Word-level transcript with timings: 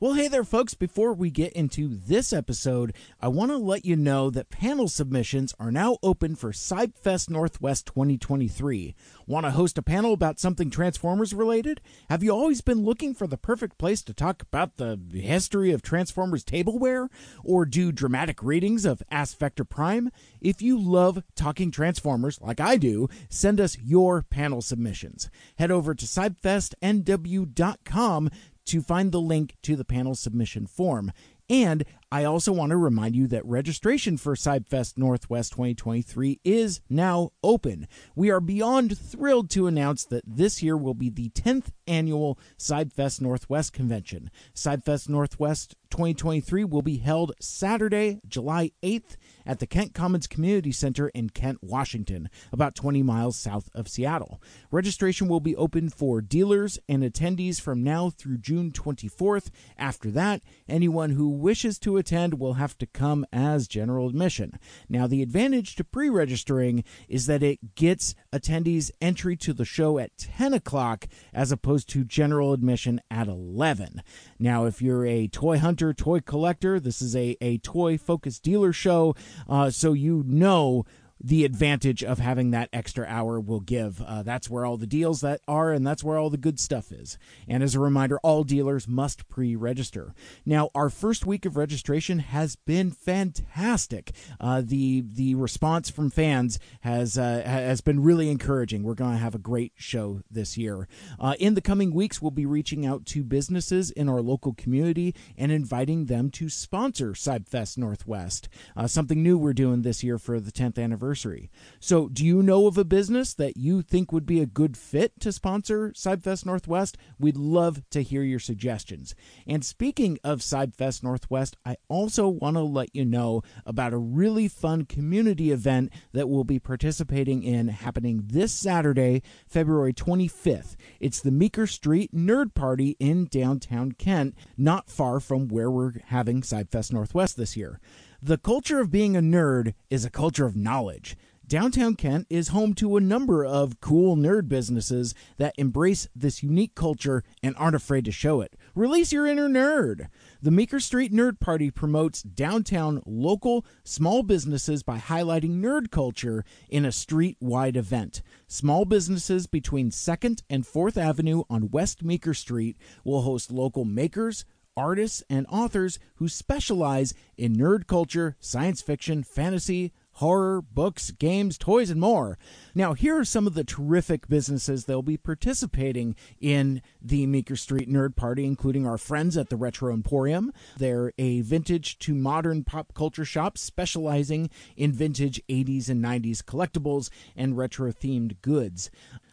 Well, 0.00 0.12
hey 0.12 0.28
there, 0.28 0.44
folks. 0.44 0.74
Before 0.74 1.12
we 1.12 1.28
get 1.28 1.52
into 1.54 1.88
this 1.88 2.32
episode, 2.32 2.94
I 3.20 3.26
want 3.26 3.50
to 3.50 3.56
let 3.56 3.84
you 3.84 3.96
know 3.96 4.30
that 4.30 4.48
panel 4.48 4.86
submissions 4.86 5.52
are 5.58 5.72
now 5.72 5.98
open 6.04 6.36
for 6.36 6.52
CybFest 6.52 7.28
Northwest 7.28 7.86
2023. 7.86 8.94
Want 9.26 9.44
to 9.44 9.50
host 9.50 9.76
a 9.76 9.82
panel 9.82 10.12
about 10.12 10.38
something 10.38 10.70
Transformers 10.70 11.34
related? 11.34 11.80
Have 12.08 12.22
you 12.22 12.30
always 12.30 12.60
been 12.60 12.84
looking 12.84 13.12
for 13.12 13.26
the 13.26 13.36
perfect 13.36 13.76
place 13.76 14.00
to 14.02 14.14
talk 14.14 14.40
about 14.40 14.76
the 14.76 15.00
history 15.12 15.72
of 15.72 15.82
Transformers 15.82 16.44
tableware? 16.44 17.08
Or 17.42 17.64
do 17.64 17.90
dramatic 17.90 18.40
readings 18.40 18.84
of 18.84 19.02
Ask 19.10 19.36
Vector 19.36 19.64
Prime? 19.64 20.12
If 20.40 20.62
you 20.62 20.78
love 20.78 21.24
talking 21.34 21.72
Transformers 21.72 22.40
like 22.40 22.60
I 22.60 22.76
do, 22.76 23.08
send 23.28 23.60
us 23.60 23.76
your 23.76 24.22
panel 24.22 24.62
submissions. 24.62 25.28
Head 25.56 25.72
over 25.72 25.96
to 25.96 26.06
CybFestNW.com 26.06 28.30
to 28.68 28.82
find 28.82 29.12
the 29.12 29.20
link 29.20 29.56
to 29.62 29.76
the 29.76 29.84
panel 29.84 30.14
submission 30.14 30.66
form. 30.66 31.12
And 31.50 31.84
I 32.10 32.24
also 32.24 32.52
want 32.52 32.70
to 32.70 32.78
remind 32.78 33.14
you 33.14 33.26
that 33.26 33.44
registration 33.44 34.16
for 34.16 34.34
CybFest 34.34 34.96
Northwest 34.96 35.52
2023 35.52 36.40
is 36.42 36.80
now 36.88 37.32
open. 37.42 37.86
We 38.16 38.30
are 38.30 38.40
beyond 38.40 38.96
thrilled 38.96 39.50
to 39.50 39.66
announce 39.66 40.04
that 40.06 40.24
this 40.26 40.62
year 40.62 40.74
will 40.74 40.94
be 40.94 41.10
the 41.10 41.28
10th 41.28 41.66
annual 41.86 42.38
CybFest 42.58 43.20
Northwest 43.20 43.74
convention. 43.74 44.30
CybFest 44.54 45.10
Northwest 45.10 45.76
2023 45.90 46.64
will 46.64 46.82
be 46.82 46.98
held 46.98 47.32
Saturday, 47.40 48.20
July 48.26 48.70
8th 48.82 49.16
at 49.46 49.58
the 49.58 49.66
Kent 49.66 49.94
Commons 49.94 50.26
Community 50.26 50.72
Center 50.72 51.08
in 51.08 51.30
Kent, 51.30 51.58
Washington, 51.62 52.28
about 52.52 52.74
20 52.74 53.02
miles 53.02 53.36
south 53.36 53.68
of 53.74 53.88
Seattle. 53.88 54.40
Registration 54.70 55.28
will 55.28 55.40
be 55.40 55.56
open 55.56 55.88
for 55.88 56.20
dealers 56.20 56.78
and 56.88 57.02
attendees 57.02 57.60
from 57.60 57.82
now 57.82 58.10
through 58.10 58.38
June 58.38 58.70
24th. 58.70 59.50
After 59.78 60.10
that, 60.10 60.42
anyone 60.68 61.10
who 61.10 61.28
wishes 61.28 61.78
to 61.80 61.97
attend 61.98 62.38
will 62.38 62.54
have 62.54 62.78
to 62.78 62.86
come 62.86 63.26
as 63.32 63.68
general 63.68 64.08
admission. 64.08 64.58
Now, 64.88 65.06
the 65.06 65.22
advantage 65.22 65.76
to 65.76 65.84
pre 65.84 66.08
registering 66.08 66.84
is 67.08 67.26
that 67.26 67.42
it 67.42 67.74
gets 67.74 68.14
attendees 68.32 68.90
entry 69.00 69.36
to 69.36 69.52
the 69.52 69.64
show 69.64 69.98
at 69.98 70.16
10 70.16 70.54
o'clock 70.54 71.06
as 71.32 71.52
opposed 71.52 71.88
to 71.90 72.04
general 72.04 72.52
admission 72.52 73.00
at 73.10 73.28
11. 73.28 74.02
Now, 74.38 74.64
if 74.64 74.80
you're 74.80 75.06
a 75.06 75.28
toy 75.28 75.58
hunter, 75.58 75.92
toy 75.92 76.20
collector, 76.20 76.80
this 76.80 77.02
is 77.02 77.14
a, 77.14 77.36
a 77.40 77.58
toy 77.58 77.98
focused 77.98 78.42
dealer 78.42 78.72
show, 78.72 79.14
uh, 79.48 79.70
so 79.70 79.92
you 79.92 80.24
know 80.26 80.84
the 81.20 81.44
advantage 81.44 82.04
of 82.04 82.18
having 82.18 82.50
that 82.50 82.68
extra 82.72 83.04
hour 83.06 83.40
will 83.40 83.60
give. 83.60 84.00
Uh, 84.02 84.22
that's 84.22 84.48
where 84.48 84.64
all 84.64 84.76
the 84.76 84.86
deals 84.86 85.20
that 85.20 85.40
are, 85.48 85.72
and 85.72 85.86
that's 85.86 86.04
where 86.04 86.16
all 86.16 86.30
the 86.30 86.36
good 86.36 86.60
stuff 86.60 86.92
is. 86.92 87.18
And 87.48 87.62
as 87.62 87.74
a 87.74 87.80
reminder, 87.80 88.18
all 88.20 88.44
dealers 88.44 88.86
must 88.86 89.28
pre-register. 89.28 90.14
Now, 90.46 90.70
our 90.74 90.90
first 90.90 91.26
week 91.26 91.44
of 91.44 91.56
registration 91.56 92.20
has 92.20 92.56
been 92.56 92.90
fantastic. 92.90 94.12
Uh, 94.40 94.62
the 94.64 95.04
the 95.12 95.34
response 95.34 95.90
from 95.90 96.10
fans 96.10 96.58
has 96.80 97.18
uh, 97.18 97.42
has 97.44 97.80
been 97.80 98.02
really 98.02 98.30
encouraging. 98.30 98.82
We're 98.82 98.94
going 98.94 99.12
to 99.12 99.18
have 99.18 99.34
a 99.34 99.38
great 99.38 99.72
show 99.76 100.20
this 100.30 100.56
year. 100.56 100.86
Uh, 101.18 101.34
in 101.40 101.54
the 101.54 101.60
coming 101.60 101.92
weeks, 101.92 102.22
we'll 102.22 102.30
be 102.30 102.46
reaching 102.46 102.86
out 102.86 103.06
to 103.06 103.24
businesses 103.24 103.90
in 103.90 104.08
our 104.08 104.20
local 104.20 104.54
community 104.54 105.14
and 105.36 105.50
inviting 105.50 106.06
them 106.06 106.30
to 106.30 106.48
sponsor 106.48 107.10
CybFest 107.10 107.76
Northwest. 107.76 108.48
Uh, 108.76 108.86
something 108.86 109.22
new 109.22 109.36
we're 109.36 109.52
doing 109.52 109.82
this 109.82 110.04
year 110.04 110.18
for 110.18 110.38
the 110.38 110.52
10th 110.52 110.78
anniversary 110.78 111.07
anniversary. 111.08 111.50
So, 111.80 112.08
do 112.08 112.24
you 112.24 112.42
know 112.42 112.66
of 112.66 112.76
a 112.76 112.84
business 112.84 113.32
that 113.34 113.56
you 113.56 113.80
think 113.80 114.12
would 114.12 114.26
be 114.26 114.40
a 114.40 114.46
good 114.46 114.76
fit 114.76 115.18
to 115.20 115.32
sponsor 115.32 115.90
CybFest 115.90 116.44
Northwest? 116.44 116.98
We'd 117.18 117.36
love 117.36 117.82
to 117.90 118.02
hear 118.02 118.22
your 118.22 118.38
suggestions. 118.38 119.14
And 119.46 119.64
speaking 119.64 120.18
of 120.22 120.40
CybFest 120.40 121.02
Northwest, 121.02 121.56
I 121.64 121.76
also 121.88 122.28
want 122.28 122.56
to 122.56 122.62
let 122.62 122.94
you 122.94 123.06
know 123.06 123.42
about 123.64 123.94
a 123.94 123.98
really 123.98 124.48
fun 124.48 124.84
community 124.84 125.50
event 125.50 125.92
that 126.12 126.28
we'll 126.28 126.44
be 126.44 126.58
participating 126.58 127.42
in 127.42 127.68
happening 127.68 128.24
this 128.26 128.52
Saturday, 128.52 129.22
February 129.46 129.94
25th. 129.94 130.76
It's 131.00 131.20
the 131.20 131.30
Meeker 131.30 131.66
Street 131.66 132.14
Nerd 132.14 132.54
Party 132.54 132.96
in 132.98 133.26
downtown 133.26 133.92
Kent, 133.92 134.34
not 134.58 134.90
far 134.90 135.20
from 135.20 135.48
where 135.48 135.70
we're 135.70 135.94
having 136.06 136.42
CybFest 136.42 136.92
Northwest 136.92 137.36
this 137.38 137.56
year. 137.56 137.80
The 138.20 138.36
culture 138.36 138.80
of 138.80 138.90
being 138.90 139.16
a 139.16 139.20
nerd 139.20 139.74
is 139.90 140.04
a 140.04 140.10
culture 140.10 140.44
of 140.44 140.56
knowledge. 140.56 141.16
Downtown 141.46 141.94
Kent 141.94 142.26
is 142.28 142.48
home 142.48 142.74
to 142.74 142.96
a 142.96 143.00
number 143.00 143.44
of 143.44 143.80
cool 143.80 144.16
nerd 144.16 144.48
businesses 144.48 145.14
that 145.36 145.54
embrace 145.56 146.08
this 146.16 146.42
unique 146.42 146.74
culture 146.74 147.22
and 147.44 147.54
aren't 147.56 147.76
afraid 147.76 148.04
to 148.06 148.12
show 148.12 148.40
it. 148.40 148.56
Release 148.74 149.12
your 149.12 149.24
inner 149.24 149.48
nerd. 149.48 150.08
The 150.42 150.50
Meeker 150.50 150.80
Street 150.80 151.12
Nerd 151.12 151.38
Party 151.38 151.70
promotes 151.70 152.24
downtown 152.24 153.02
local 153.06 153.64
small 153.84 154.24
businesses 154.24 154.82
by 154.82 154.98
highlighting 154.98 155.60
nerd 155.60 155.92
culture 155.92 156.44
in 156.68 156.84
a 156.84 156.90
street 156.90 157.36
wide 157.40 157.76
event. 157.76 158.20
Small 158.48 158.84
businesses 158.84 159.46
between 159.46 159.90
2nd 159.90 160.42
and 160.50 160.64
4th 160.64 160.96
Avenue 160.96 161.44
on 161.48 161.70
West 161.70 162.02
Meeker 162.02 162.34
Street 162.34 162.76
will 163.04 163.22
host 163.22 163.52
local 163.52 163.84
makers, 163.84 164.44
artists, 164.78 165.22
and 165.28 165.46
authors 165.50 165.98
who 166.16 166.28
specialize 166.28 167.12
in 167.36 167.56
nerd 167.56 167.86
culture, 167.86 168.36
science 168.40 168.80
fiction, 168.80 169.24
fantasy, 169.24 169.92
horror, 170.18 170.60
books, 170.60 171.12
games, 171.12 171.56
toys, 171.56 171.90
and 171.90 172.00
more. 172.00 172.36
Now, 172.74 172.94
here 172.94 173.16
are 173.18 173.24
some 173.24 173.46
of 173.46 173.54
the 173.54 173.62
terrific 173.62 174.28
businesses 174.28 174.84
that 174.84 174.92
will 174.92 175.02
be 175.02 175.16
participating 175.16 176.16
in 176.40 176.82
the 177.00 177.24
Meeker 177.26 177.54
Street 177.54 177.88
Nerd 177.88 178.16
Party, 178.16 178.44
including 178.44 178.84
our 178.84 178.98
friends 178.98 179.36
at 179.36 179.48
the 179.48 179.56
Retro 179.56 179.92
Emporium. 179.92 180.52
They're 180.76 181.12
a 181.18 181.42
vintage 181.42 182.00
to 182.00 182.14
modern 182.14 182.64
pop 182.64 182.94
culture 182.94 183.24
shop 183.24 183.56
specializing 183.56 184.50
in 184.76 184.92
vintage 184.92 185.40
80s 185.48 185.88
and 185.88 186.04
90s 186.04 186.42
collectibles 186.42 187.10
and 187.36 187.56
retro 187.56 187.92
themed 187.92 188.42
goods. 188.42 188.90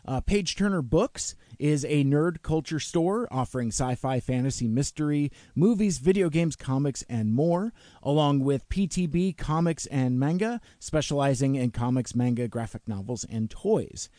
Uh, 0.08 0.22
Page 0.22 0.56
Turner 0.56 0.84
Books 0.84 1.36
is 1.58 1.84
a 1.86 2.04
nerd 2.04 2.44
culture 2.44 2.80
store 2.80 3.28
offering 3.32 3.70
sci 3.70 3.96
fi, 3.96 4.20
fantasy, 4.20 4.68
mystery, 4.68 5.32
movies, 5.56 5.98
video 5.98 6.30
games, 6.30 6.56
comics, 6.56 7.04
and 7.10 7.34
more, 7.34 7.74
along 8.04 8.42
with 8.42 8.70
PTB 8.70 9.36
Comics 9.36 9.88
and 9.88 10.20
Manga, 10.20 10.62
specializing 10.80 11.56
in 11.56 11.72
comics, 11.72 12.14
manga, 12.14 12.48
graphic 12.48 12.88
novels, 12.88 13.26
and 13.30 13.50
toys. 13.50 14.10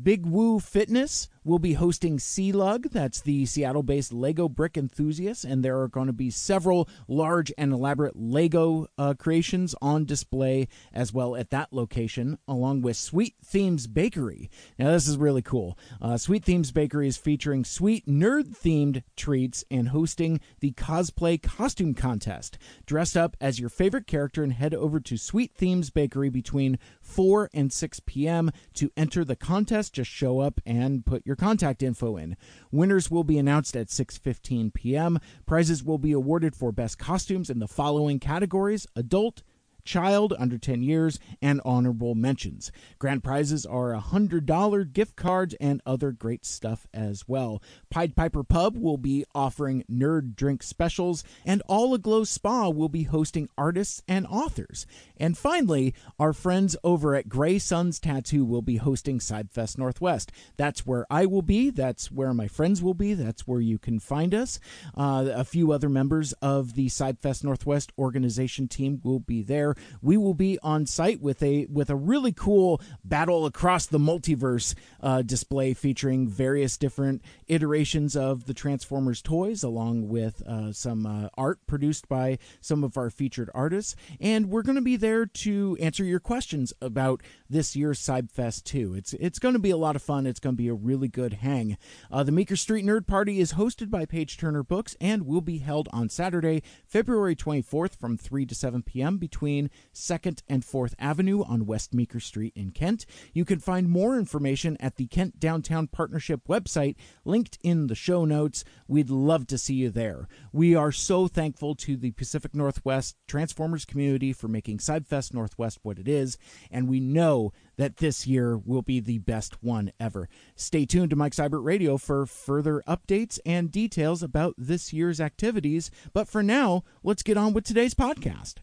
Big 0.00 0.26
Woo 0.26 0.60
Fitness 0.60 1.28
will 1.44 1.58
be 1.58 1.74
hosting 1.74 2.18
SeaLUG. 2.18 2.90
That's 2.90 3.20
the 3.20 3.46
Seattle 3.46 3.82
based 3.82 4.12
Lego 4.12 4.48
brick 4.48 4.76
enthusiast. 4.76 5.44
And 5.44 5.64
there 5.64 5.80
are 5.80 5.88
going 5.88 6.06
to 6.06 6.12
be 6.12 6.30
several 6.30 6.88
large 7.08 7.52
and 7.58 7.72
elaborate 7.72 8.16
Lego 8.16 8.86
uh, 8.96 9.14
creations 9.14 9.74
on 9.82 10.04
display 10.04 10.68
as 10.92 11.12
well 11.12 11.36
at 11.36 11.50
that 11.50 11.72
location, 11.72 12.38
along 12.46 12.82
with 12.82 12.96
Sweet 12.96 13.34
Themes 13.44 13.86
Bakery. 13.86 14.50
Now, 14.78 14.92
this 14.92 15.08
is 15.08 15.16
really 15.16 15.42
cool. 15.42 15.78
Uh, 16.00 16.16
Sweet 16.16 16.44
Themes 16.44 16.70
Bakery 16.72 17.08
is 17.08 17.16
featuring 17.16 17.64
sweet 17.64 18.06
nerd 18.06 18.56
themed 18.56 19.02
treats 19.16 19.64
and 19.70 19.88
hosting 19.88 20.40
the 20.60 20.72
cosplay 20.72 21.42
costume 21.42 21.94
contest. 21.94 22.58
Dress 22.86 23.16
up 23.16 23.36
as 23.40 23.58
your 23.58 23.68
favorite 23.68 24.06
character 24.06 24.42
and 24.42 24.52
head 24.52 24.74
over 24.74 25.00
to 25.00 25.16
Sweet 25.16 25.54
Themes 25.54 25.90
Bakery 25.90 26.28
between 26.28 26.78
4 27.00 27.50
and 27.52 27.72
6 27.72 28.00
p.m. 28.06 28.50
to 28.74 28.90
enter 28.96 29.24
the 29.24 29.36
contest. 29.36 29.94
Just 29.94 30.10
show 30.10 30.40
up 30.40 30.60
and 30.64 31.04
put 31.04 31.26
your 31.26 31.31
your 31.32 31.36
contact 31.36 31.82
info 31.82 32.18
in. 32.18 32.36
Winners 32.70 33.10
will 33.10 33.24
be 33.24 33.38
announced 33.38 33.74
at 33.74 33.86
6:15 33.86 34.74
p.m. 34.74 35.18
Prizes 35.46 35.82
will 35.82 35.96
be 35.96 36.12
awarded 36.12 36.54
for 36.54 36.72
best 36.72 36.98
costumes 36.98 37.48
in 37.48 37.58
the 37.58 37.66
following 37.66 38.18
categories: 38.18 38.86
adult, 38.94 39.42
child 39.84 40.34
under 40.38 40.58
10 40.58 40.82
years, 40.82 41.18
and 41.40 41.60
honorable 41.64 42.14
mentions. 42.14 42.70
Grand 42.98 43.22
prizes 43.22 43.66
are 43.66 43.94
a 43.94 44.00
$100 44.00 44.92
gift 44.92 45.16
cards 45.16 45.54
and 45.60 45.80
other 45.84 46.12
great 46.12 46.44
stuff 46.44 46.86
as 46.92 47.28
well. 47.28 47.62
Pied 47.90 48.14
Piper 48.16 48.44
Pub 48.44 48.76
will 48.76 48.96
be 48.96 49.24
offering 49.34 49.84
nerd 49.90 50.34
drink 50.36 50.62
specials, 50.62 51.24
and 51.44 51.62
All 51.66 51.94
Aglow 51.94 52.24
Spa 52.24 52.68
will 52.68 52.88
be 52.88 53.04
hosting 53.04 53.48
artists 53.56 54.02
and 54.06 54.26
authors. 54.26 54.86
And 55.16 55.36
finally, 55.36 55.94
our 56.18 56.32
friends 56.32 56.76
over 56.82 57.14
at 57.14 57.28
Gray 57.28 57.58
Suns 57.58 57.98
Tattoo 57.98 58.44
will 58.44 58.62
be 58.62 58.76
hosting 58.76 59.18
CybFest 59.18 59.78
Northwest. 59.78 60.32
That's 60.56 60.86
where 60.86 61.06
I 61.10 61.26
will 61.26 61.42
be, 61.42 61.70
that's 61.70 62.10
where 62.10 62.34
my 62.34 62.48
friends 62.48 62.82
will 62.82 62.94
be, 62.94 63.14
that's 63.14 63.46
where 63.46 63.60
you 63.60 63.78
can 63.78 63.98
find 63.98 64.34
us. 64.34 64.58
Uh, 64.96 65.28
a 65.32 65.44
few 65.44 65.72
other 65.72 65.88
members 65.88 66.32
of 66.34 66.74
the 66.74 66.86
CybFest 66.86 67.44
Northwest 67.44 67.92
organization 67.98 68.68
team 68.68 69.00
will 69.04 69.20
be 69.20 69.42
there 69.42 69.71
We 70.00 70.16
will 70.16 70.34
be 70.34 70.58
on 70.62 70.86
site 70.86 71.20
with 71.20 71.42
a 71.42 71.66
with 71.70 71.90
a 71.90 71.96
really 71.96 72.32
cool 72.32 72.80
battle 73.04 73.46
across 73.46 73.86
the 73.86 73.98
multiverse 73.98 74.74
uh, 75.00 75.22
display 75.22 75.74
featuring 75.74 76.28
various 76.28 76.76
different 76.76 77.22
iterations 77.48 78.16
of 78.16 78.46
the 78.46 78.54
Transformers 78.54 79.22
toys, 79.22 79.62
along 79.62 80.08
with 80.08 80.42
uh, 80.46 80.72
some 80.72 81.06
uh, 81.06 81.28
art 81.36 81.66
produced 81.66 82.08
by 82.08 82.38
some 82.60 82.84
of 82.84 82.96
our 82.96 83.10
featured 83.10 83.50
artists. 83.54 83.96
And 84.20 84.48
we're 84.48 84.62
going 84.62 84.76
to 84.76 84.82
be 84.82 84.96
there 84.96 85.26
to 85.26 85.76
answer 85.80 86.04
your 86.04 86.20
questions 86.20 86.72
about 86.80 87.22
this 87.48 87.76
year's 87.76 88.00
Cybfest 88.00 88.64
2. 88.64 88.94
It's 88.94 89.12
it's 89.14 89.38
going 89.38 89.54
to 89.54 89.58
be 89.58 89.70
a 89.70 89.76
lot 89.76 89.96
of 89.96 90.02
fun. 90.02 90.26
It's 90.26 90.40
going 90.40 90.54
to 90.56 90.62
be 90.62 90.68
a 90.68 90.74
really 90.74 91.08
good 91.08 91.34
hang. 91.34 91.76
Uh, 92.10 92.22
the 92.22 92.32
Meeker 92.32 92.56
Street 92.56 92.84
Nerd 92.84 93.06
Party 93.06 93.40
is 93.40 93.54
hosted 93.54 93.90
by 93.90 94.04
Page 94.04 94.36
Turner 94.36 94.62
Books 94.62 94.96
and 95.00 95.26
will 95.26 95.40
be 95.40 95.58
held 95.58 95.88
on 95.92 96.08
Saturday, 96.08 96.62
February 96.86 97.36
24th 97.36 97.96
from 97.96 98.16
3 98.16 98.46
to 98.46 98.54
7 98.54 98.82
p.m. 98.82 99.18
between 99.18 99.61
2nd 99.94 100.42
and 100.48 100.62
4th 100.62 100.94
Avenue 100.98 101.42
on 101.44 101.66
West 101.66 101.94
Meeker 101.94 102.20
Street 102.20 102.52
in 102.56 102.70
Kent. 102.70 103.06
You 103.32 103.44
can 103.44 103.58
find 103.58 103.88
more 103.88 104.18
information 104.18 104.76
at 104.80 104.96
the 104.96 105.06
Kent 105.06 105.38
Downtown 105.38 105.86
Partnership 105.86 106.42
website 106.48 106.96
linked 107.24 107.58
in 107.62 107.86
the 107.86 107.94
show 107.94 108.24
notes. 108.24 108.64
We'd 108.88 109.10
love 109.10 109.46
to 109.48 109.58
see 109.58 109.74
you 109.74 109.90
there. 109.90 110.28
We 110.52 110.74
are 110.74 110.92
so 110.92 111.28
thankful 111.28 111.74
to 111.76 111.96
the 111.96 112.12
Pacific 112.12 112.54
Northwest 112.54 113.16
Transformers 113.26 113.84
community 113.84 114.32
for 114.32 114.48
making 114.48 114.78
Cybfest 114.78 115.34
Northwest 115.34 115.78
what 115.82 115.98
it 115.98 116.08
is, 116.08 116.38
and 116.70 116.88
we 116.88 117.00
know 117.00 117.52
that 117.76 117.96
this 117.98 118.26
year 118.26 118.56
will 118.56 118.82
be 118.82 119.00
the 119.00 119.18
best 119.18 119.62
one 119.62 119.92
ever. 119.98 120.28
Stay 120.54 120.84
tuned 120.84 121.10
to 121.10 121.16
Mike 121.16 121.34
Seibert 121.34 121.64
Radio 121.64 121.96
for 121.96 122.26
further 122.26 122.82
updates 122.86 123.38
and 123.44 123.70
details 123.70 124.22
about 124.22 124.54
this 124.58 124.92
year's 124.92 125.20
activities. 125.20 125.90
But 126.12 126.28
for 126.28 126.42
now, 126.42 126.84
let's 127.02 127.22
get 127.22 127.36
on 127.36 127.52
with 127.52 127.64
today's 127.64 127.94
podcast. 127.94 128.56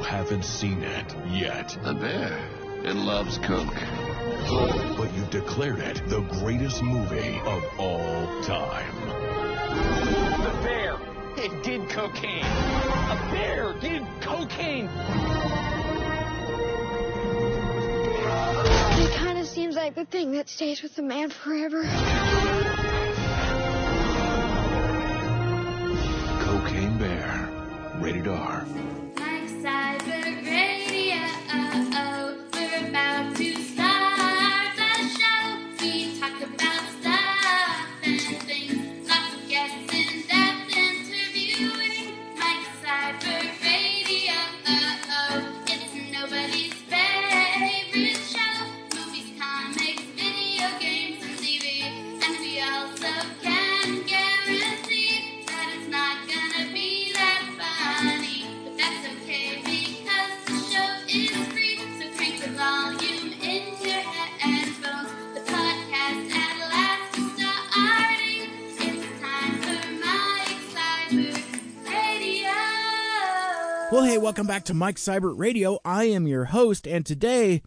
You 0.00 0.06
haven't 0.06 0.46
seen 0.46 0.82
it 0.82 1.14
yet. 1.28 1.76
The 1.84 1.92
bear. 1.92 2.32
It 2.84 2.96
loves 2.96 3.36
Coke. 3.36 3.74
But 4.96 5.14
you 5.14 5.26
declared 5.30 5.80
it 5.80 6.00
the 6.08 6.22
greatest 6.40 6.82
movie 6.82 7.38
of 7.40 7.62
all 7.78 8.42
time. 8.42 8.96
The 10.40 10.58
bear, 10.62 10.96
it 11.36 11.62
did 11.62 11.90
cocaine. 11.90 12.46
A 12.46 13.28
bear 13.30 13.74
did 13.74 14.02
cocaine. 14.22 14.86
It 18.96 19.12
kind 19.18 19.38
of 19.38 19.46
seems 19.46 19.76
like 19.76 19.94
the 19.94 20.06
thing 20.06 20.32
that 20.32 20.48
stays 20.48 20.82
with 20.82 20.96
the 20.96 21.02
man 21.02 21.28
forever. 21.28 21.82
Cocaine 26.42 26.96
Bear. 26.96 27.50
Rated 28.00 28.28
R. 28.28 28.64
Well, 73.90 74.04
hey, 74.04 74.18
welcome 74.18 74.46
back 74.46 74.62
to 74.66 74.74
Mike 74.74 74.96
Seibert 74.96 75.36
Radio. 75.36 75.80
I 75.84 76.04
am 76.04 76.28
your 76.28 76.44
host, 76.46 76.86
and 76.86 77.04
today 77.04 77.60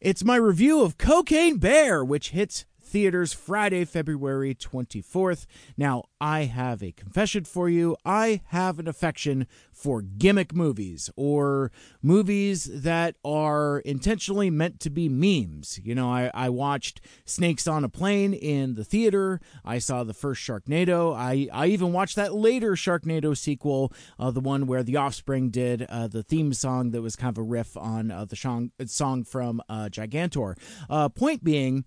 it's 0.00 0.24
my 0.24 0.36
review 0.36 0.80
of 0.80 0.96
Cocaine 0.96 1.58
Bear, 1.58 2.02
which 2.02 2.30
hits 2.30 2.64
theaters 2.88 3.32
Friday, 3.32 3.84
February 3.84 4.54
24th. 4.54 5.46
Now, 5.76 6.04
I 6.20 6.44
have 6.44 6.82
a 6.82 6.92
confession 6.92 7.44
for 7.44 7.68
you. 7.68 7.96
I 8.04 8.40
have 8.46 8.78
an 8.78 8.88
affection 8.88 9.46
for 9.72 10.02
gimmick 10.02 10.54
movies 10.54 11.10
or 11.14 11.70
movies 12.02 12.64
that 12.82 13.14
are 13.24 13.78
intentionally 13.80 14.50
meant 14.50 14.80
to 14.80 14.90
be 14.90 15.08
memes. 15.08 15.78
You 15.84 15.94
know, 15.94 16.10
I, 16.10 16.30
I 16.34 16.48
watched 16.48 17.00
Snakes 17.24 17.68
on 17.68 17.84
a 17.84 17.88
Plane 17.88 18.34
in 18.34 18.74
the 18.74 18.84
theater. 18.84 19.40
I 19.64 19.78
saw 19.78 20.02
the 20.02 20.14
first 20.14 20.42
Sharknado. 20.42 21.14
I, 21.14 21.48
I 21.52 21.66
even 21.66 21.92
watched 21.92 22.16
that 22.16 22.34
later 22.34 22.72
Sharknado 22.72 23.36
sequel, 23.36 23.92
uh, 24.18 24.30
the 24.30 24.40
one 24.40 24.66
where 24.66 24.82
The 24.82 24.96
Offspring 24.96 25.50
did 25.50 25.82
uh, 25.82 26.08
the 26.08 26.22
theme 26.22 26.52
song 26.52 26.90
that 26.90 27.02
was 27.02 27.14
kind 27.14 27.30
of 27.30 27.38
a 27.38 27.42
riff 27.42 27.76
on 27.76 28.10
uh, 28.10 28.24
the 28.24 28.36
song, 28.36 28.72
song 28.86 29.24
from 29.24 29.62
uh, 29.68 29.88
Gigantor. 29.90 30.56
Uh, 30.90 31.08
point 31.08 31.44
being, 31.44 31.84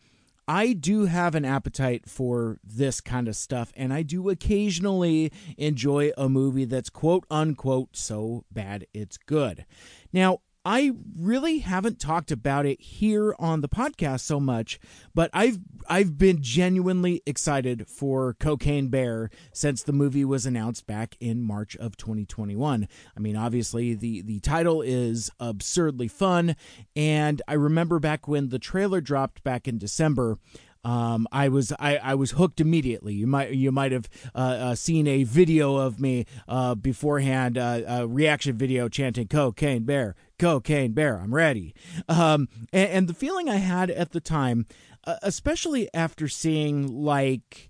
I 0.47 0.73
do 0.73 1.05
have 1.05 1.35
an 1.35 1.45
appetite 1.45 2.09
for 2.09 2.59
this 2.63 2.99
kind 3.01 3.27
of 3.27 3.35
stuff, 3.35 3.71
and 3.75 3.93
I 3.93 4.03
do 4.03 4.29
occasionally 4.29 5.31
enjoy 5.57 6.11
a 6.17 6.27
movie 6.29 6.65
that's 6.65 6.89
quote 6.89 7.25
unquote 7.29 7.95
so 7.95 8.45
bad 8.51 8.85
it's 8.93 9.17
good. 9.17 9.65
Now, 10.11 10.39
I 10.63 10.91
really 11.17 11.59
haven't 11.59 11.99
talked 11.99 12.31
about 12.31 12.67
it 12.67 12.79
here 12.79 13.33
on 13.39 13.61
the 13.61 13.69
podcast 13.69 14.19
so 14.19 14.39
much, 14.39 14.79
but 15.15 15.31
I've 15.33 15.57
I've 15.87 16.19
been 16.19 16.43
genuinely 16.43 17.23
excited 17.25 17.87
for 17.87 18.35
Cocaine 18.35 18.89
Bear 18.89 19.31
since 19.53 19.81
the 19.81 19.91
movie 19.91 20.23
was 20.23 20.45
announced 20.45 20.85
back 20.85 21.17
in 21.19 21.41
March 21.41 21.75
of 21.77 21.97
2021. 21.97 22.87
I 23.15 23.19
mean, 23.19 23.35
obviously 23.35 23.95
the 23.95 24.21
the 24.21 24.39
title 24.39 24.83
is 24.83 25.31
absurdly 25.39 26.07
fun, 26.07 26.55
and 26.95 27.41
I 27.47 27.53
remember 27.53 27.97
back 27.97 28.27
when 28.27 28.49
the 28.49 28.59
trailer 28.59 29.01
dropped 29.01 29.43
back 29.43 29.67
in 29.67 29.79
December. 29.79 30.37
Um, 30.83 31.27
I 31.31 31.47
was 31.49 31.71
I, 31.79 31.97
I 31.97 32.15
was 32.15 32.31
hooked 32.31 32.59
immediately. 32.59 33.13
You 33.13 33.27
might 33.27 33.51
you 33.51 33.71
might 33.71 33.91
have 33.91 34.09
uh, 34.33 34.37
uh, 34.37 34.75
seen 34.75 35.07
a 35.07 35.23
video 35.23 35.75
of 35.75 35.99
me 35.99 36.25
uh, 36.47 36.75
beforehand, 36.75 37.57
uh, 37.57 37.81
a 37.87 38.07
reaction 38.07 38.57
video 38.57 38.89
chanting 38.89 39.27
"Cocaine 39.27 39.83
Bear, 39.83 40.15
Cocaine 40.41 40.93
Bear, 40.93 41.19
I'm 41.19 41.33
ready." 41.33 41.73
Um, 42.09 42.49
and, 42.73 42.89
and 42.89 43.07
the 43.07 43.13
feeling 43.13 43.47
I 43.47 43.57
had 43.57 43.91
at 43.91 44.11
the 44.11 44.19
time, 44.19 44.65
uh, 45.05 45.17
especially 45.21 45.87
after 45.93 46.27
seeing 46.27 46.87
like 46.87 47.69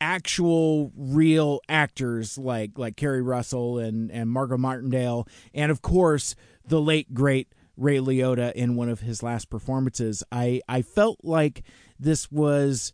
actual 0.00 0.92
real 0.96 1.60
actors 1.68 2.36
like 2.36 2.72
like 2.76 2.96
Keri 2.96 3.22
Russell 3.22 3.78
and 3.78 4.10
and 4.10 4.28
Margot 4.28 4.58
Martindale, 4.58 5.28
and 5.54 5.70
of 5.70 5.82
course 5.82 6.34
the 6.66 6.80
late 6.80 7.14
great 7.14 7.54
Ray 7.76 7.98
Liotta 7.98 8.52
in 8.52 8.76
one 8.76 8.88
of 8.88 9.00
his 9.00 9.22
last 9.22 9.48
performances, 9.48 10.22
I 10.32 10.60
I 10.68 10.82
felt 10.82 11.20
like 11.22 11.62
this 11.98 12.30
was 12.30 12.92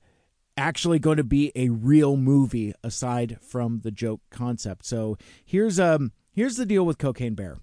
actually 0.56 0.98
going 0.98 1.18
to 1.18 1.24
be 1.24 1.52
a 1.54 1.68
real 1.70 2.16
movie 2.16 2.72
aside 2.82 3.38
from 3.40 3.80
the 3.80 3.90
joke 3.90 4.20
concept. 4.30 4.84
So 4.84 5.16
here's 5.44 5.80
um 5.80 6.12
here's 6.32 6.56
the 6.56 6.66
deal 6.66 6.84
with 6.84 6.98
Cocaine 6.98 7.34
Bear. 7.34 7.58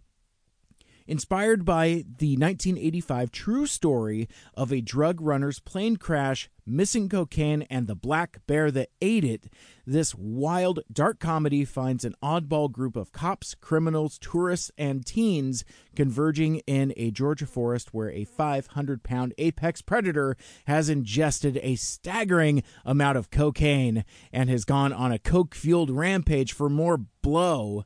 Inspired 1.05 1.65
by 1.65 2.05
the 2.17 2.37
1985 2.37 3.29
true 3.29 3.65
story 3.65 4.29
of 4.53 4.71
a 4.71 4.79
drug 4.79 5.19
runner's 5.19 5.59
plane 5.59 5.97
crash, 5.97 6.49
missing 6.65 7.09
cocaine, 7.09 7.63
and 7.63 7.87
the 7.87 7.95
black 7.95 8.39
bear 8.47 8.71
that 8.71 8.89
ate 9.01 9.25
it, 9.25 9.51
this 9.85 10.15
wild, 10.15 10.79
dark 10.91 11.19
comedy 11.19 11.65
finds 11.65 12.05
an 12.05 12.15
oddball 12.23 12.71
group 12.71 12.95
of 12.95 13.11
cops, 13.11 13.53
criminals, 13.53 14.17
tourists, 14.17 14.71
and 14.77 15.05
teens 15.05 15.65
converging 15.93 16.57
in 16.67 16.93
a 16.95 17.11
Georgia 17.11 17.47
forest 17.47 17.93
where 17.93 18.09
a 18.11 18.23
500 18.23 19.03
pound 19.03 19.33
apex 19.37 19.81
predator 19.81 20.37
has 20.67 20.87
ingested 20.87 21.59
a 21.61 21.75
staggering 21.75 22.63
amount 22.85 23.17
of 23.17 23.29
cocaine 23.29 24.05
and 24.31 24.49
has 24.49 24.63
gone 24.63 24.93
on 24.93 25.11
a 25.11 25.19
coke 25.19 25.53
fueled 25.53 25.89
rampage 25.89 26.53
for 26.53 26.69
more 26.69 26.97
blow 26.97 27.83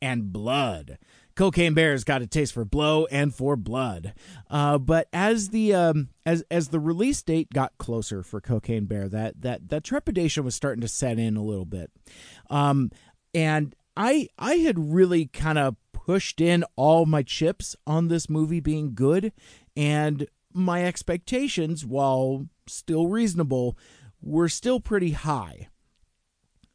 and 0.00 0.32
blood. 0.32 0.98
Cocaine 1.34 1.74
Bear's 1.74 2.04
got 2.04 2.22
a 2.22 2.26
taste 2.26 2.52
for 2.52 2.64
blow 2.64 3.06
and 3.06 3.34
for 3.34 3.56
blood. 3.56 4.14
Uh, 4.50 4.78
but 4.78 5.08
as 5.12 5.48
the 5.48 5.74
um, 5.74 6.08
as 6.26 6.44
as 6.50 6.68
the 6.68 6.80
release 6.80 7.22
date 7.22 7.50
got 7.52 7.76
closer 7.78 8.22
for 8.22 8.40
Cocaine 8.40 8.84
Bear, 8.84 9.08
that 9.08 9.40
that 9.42 9.68
that 9.68 9.84
trepidation 9.84 10.44
was 10.44 10.54
starting 10.54 10.82
to 10.82 10.88
set 10.88 11.18
in 11.18 11.36
a 11.36 11.42
little 11.42 11.64
bit. 11.64 11.90
Um, 12.50 12.90
and 13.34 13.74
I 13.96 14.28
I 14.38 14.54
had 14.56 14.92
really 14.92 15.26
kind 15.26 15.58
of 15.58 15.76
pushed 15.92 16.40
in 16.40 16.64
all 16.76 17.06
my 17.06 17.22
chips 17.22 17.76
on 17.86 18.08
this 18.08 18.28
movie 18.28 18.60
being 18.60 18.94
good, 18.94 19.32
and 19.76 20.26
my 20.52 20.84
expectations, 20.84 21.86
while 21.86 22.46
still 22.66 23.06
reasonable, 23.06 23.76
were 24.20 24.48
still 24.48 24.80
pretty 24.80 25.12
high 25.12 25.68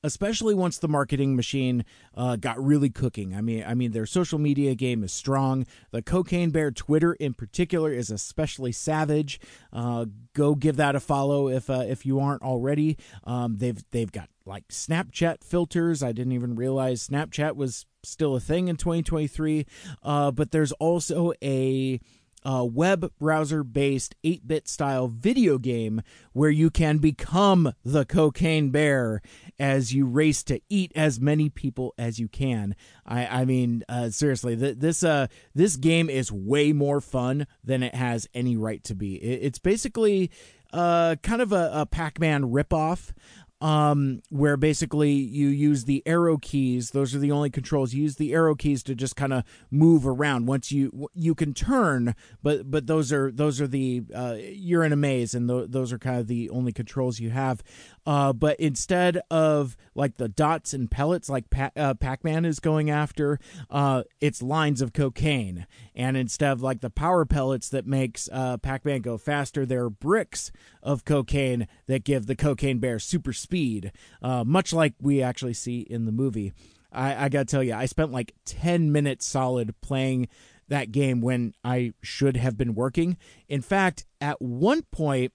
especially 0.07 0.55
once 0.55 0.79
the 0.79 0.87
marketing 0.87 1.35
machine 1.35 1.85
uh, 2.15 2.35
got 2.37 2.63
really 2.63 2.89
cooking. 2.89 3.35
I 3.35 3.41
mean, 3.41 3.63
I 3.67 3.75
mean, 3.75 3.91
their 3.91 4.05
social 4.05 4.39
media 4.39 4.73
game 4.73 5.03
is 5.03 5.11
strong. 5.11 5.67
The 5.91 6.01
Cocaine 6.01 6.49
Bear 6.49 6.71
Twitter, 6.71 7.13
in 7.13 7.33
particular, 7.33 7.91
is 7.91 8.09
especially 8.09 8.71
savage. 8.71 9.39
Uh, 9.71 10.05
go 10.33 10.55
give 10.55 10.77
that 10.77 10.95
a 10.95 10.99
follow 10.99 11.49
if 11.49 11.69
uh, 11.69 11.83
if 11.87 12.05
you 12.05 12.19
aren't 12.19 12.41
already. 12.41 12.97
Um, 13.25 13.57
they've 13.57 13.83
they've 13.91 14.11
got 14.11 14.29
like 14.45 14.67
Snapchat 14.69 15.43
filters. 15.43 16.01
I 16.01 16.13
didn't 16.13 16.33
even 16.33 16.55
realize 16.55 17.07
Snapchat 17.07 17.55
was 17.55 17.85
still 18.03 18.35
a 18.35 18.39
thing 18.39 18.69
in 18.69 18.77
2023. 18.77 19.65
Uh, 20.01 20.31
but 20.31 20.51
there's 20.51 20.71
also 20.73 21.33
a 21.43 21.99
uh, 22.47 22.63
web 22.63 23.11
browser 23.19 23.61
based 23.61 24.15
8 24.23 24.47
bit 24.47 24.67
style 24.69 25.09
video 25.09 25.57
game 25.57 26.01
where 26.31 26.49
you 26.49 26.69
can 26.69 26.97
become 26.97 27.73
the 27.83 28.05
cocaine 28.05 28.69
bear 28.69 29.21
as 29.59 29.93
you 29.93 30.05
race 30.05 30.43
to 30.43 30.61
eat 30.69 30.93
as 30.95 31.19
many 31.19 31.49
people 31.49 31.93
as 31.97 32.19
you 32.19 32.29
can. 32.29 32.73
I, 33.05 33.41
I 33.41 33.45
mean, 33.45 33.83
uh, 33.89 34.11
seriously, 34.11 34.55
th- 34.55 34.77
this 34.77 35.03
uh, 35.03 35.27
this 35.53 35.75
game 35.75 36.09
is 36.09 36.31
way 36.31 36.71
more 36.71 37.01
fun 37.01 37.47
than 37.63 37.83
it 37.83 37.93
has 37.93 38.29
any 38.33 38.55
right 38.55 38.83
to 38.85 38.95
be. 38.95 39.15
It, 39.15 39.39
it's 39.43 39.59
basically 39.59 40.31
uh, 40.71 41.15
kind 41.21 41.41
of 41.41 41.51
a, 41.51 41.71
a 41.73 41.85
Pac 41.85 42.17
Man 42.19 42.43
ripoff 42.43 43.11
um, 43.59 44.21
where 44.29 44.55
basically 44.55 45.11
you 45.11 45.47
use 45.47 45.85
the 45.85 46.03
arrow 46.05 46.37
keys. 46.37 46.91
Those 46.91 47.15
are 47.15 47.19
the 47.19 47.31
only 47.31 47.49
controls. 47.49 47.93
You 47.93 48.03
use 48.03 48.17
the 48.17 48.33
arrow 48.33 48.55
keys 48.55 48.83
to 48.83 48.95
just 48.95 49.15
kind 49.15 49.33
of 49.33 49.43
move 49.71 50.05
around. 50.05 50.45
Once 50.45 50.71
you 50.71 51.09
you 51.13 51.33
can 51.33 51.53
turn, 51.53 52.15
but 52.43 52.69
but 52.69 52.87
those 52.87 53.11
are 53.11 53.31
those 53.31 53.59
are 53.59 53.67
the 53.67 54.03
uh, 54.13 54.35
you're 54.39 54.83
in 54.83 54.93
a 54.93 54.97
maze, 54.97 55.33
and 55.33 55.49
th- 55.49 55.69
those 55.69 55.91
are 55.91 55.99
kind 55.99 56.19
of 56.19 56.27
the 56.27 56.49
only 56.49 56.71
controls 56.71 57.19
you 57.19 57.31
have. 57.31 57.63
Uh, 58.07 58.31
but 58.31 58.57
instead 58.57 59.19
of 59.29 59.75
like 59.93 60.15
the 60.15 60.29
dots 60.29 60.73
and 60.73 60.89
pellets 60.89 61.29
like 61.29 61.49
pa- 61.49 61.71
uh, 61.75 61.93
Pac-Man 61.93 62.45
is 62.45 62.61
going 62.61 62.89
after, 62.89 63.37
uh, 63.69 64.03
it's 64.21 64.41
lines 64.41 64.81
of 64.81 64.93
cocaine. 64.93 65.67
And 65.93 66.15
instead 66.15 66.53
of 66.53 66.61
like 66.61 66.79
the 66.79 66.89
power 66.89 67.25
pellets 67.25 67.67
that 67.67 67.85
makes 67.85 68.29
uh, 68.31 68.59
Pac-Man 68.59 69.01
go 69.01 69.17
faster, 69.17 69.65
there 69.65 69.83
are 69.83 69.89
bricks 69.89 70.53
of 70.81 71.03
cocaine 71.03 71.67
that 71.87 72.05
give 72.05 72.27
the 72.27 72.35
cocaine 72.35 72.79
bear 72.79 72.97
super 72.97 73.33
speed, 73.33 73.91
uh, 74.21 74.45
much 74.45 74.71
like 74.71 74.93
we 75.01 75.21
actually 75.21 75.53
see 75.53 75.81
in 75.81 76.05
the 76.05 76.13
movie. 76.13 76.53
I, 76.93 77.25
I 77.25 77.29
gotta 77.29 77.43
tell 77.43 77.63
you, 77.63 77.73
I 77.73 77.87
spent 77.87 78.13
like 78.13 78.33
10 78.45 78.89
minutes 78.89 79.25
solid 79.25 79.75
playing 79.81 80.29
that 80.69 80.93
game 80.93 81.19
when 81.19 81.55
I 81.61 81.91
should 82.01 82.37
have 82.37 82.55
been 82.57 82.73
working. 82.73 83.17
In 83.49 83.61
fact, 83.61 84.05
at 84.21 84.41
one 84.41 84.83
point, 84.83 85.33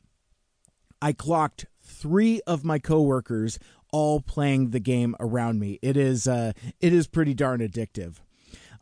I 1.02 1.12
clocked 1.12 1.66
three 1.92 2.40
of 2.46 2.64
my 2.64 2.78
coworkers 2.78 3.58
all 3.92 4.20
playing 4.20 4.70
the 4.70 4.80
game 4.80 5.14
around 5.20 5.61
me. 5.61 5.78
It 5.82 5.96
is 5.96 6.26
uh, 6.26 6.52
it 6.80 6.92
is 6.92 7.06
pretty 7.06 7.34
darn 7.34 7.61
addictive. 7.61 8.16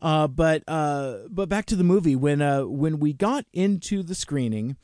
Uh, 0.02 0.26
but 0.26 0.62
uh, 0.67 1.19
but 1.29 1.49
back 1.49 1.67
to 1.67 1.76
the 1.76 1.85
movie 1.85 2.17
when 2.17 2.40
uh, 2.40 2.62
when 2.64 2.99
we 3.00 3.12
got 3.12 3.45
into 3.52 4.02
the 4.02 4.14
screening, 4.14 4.76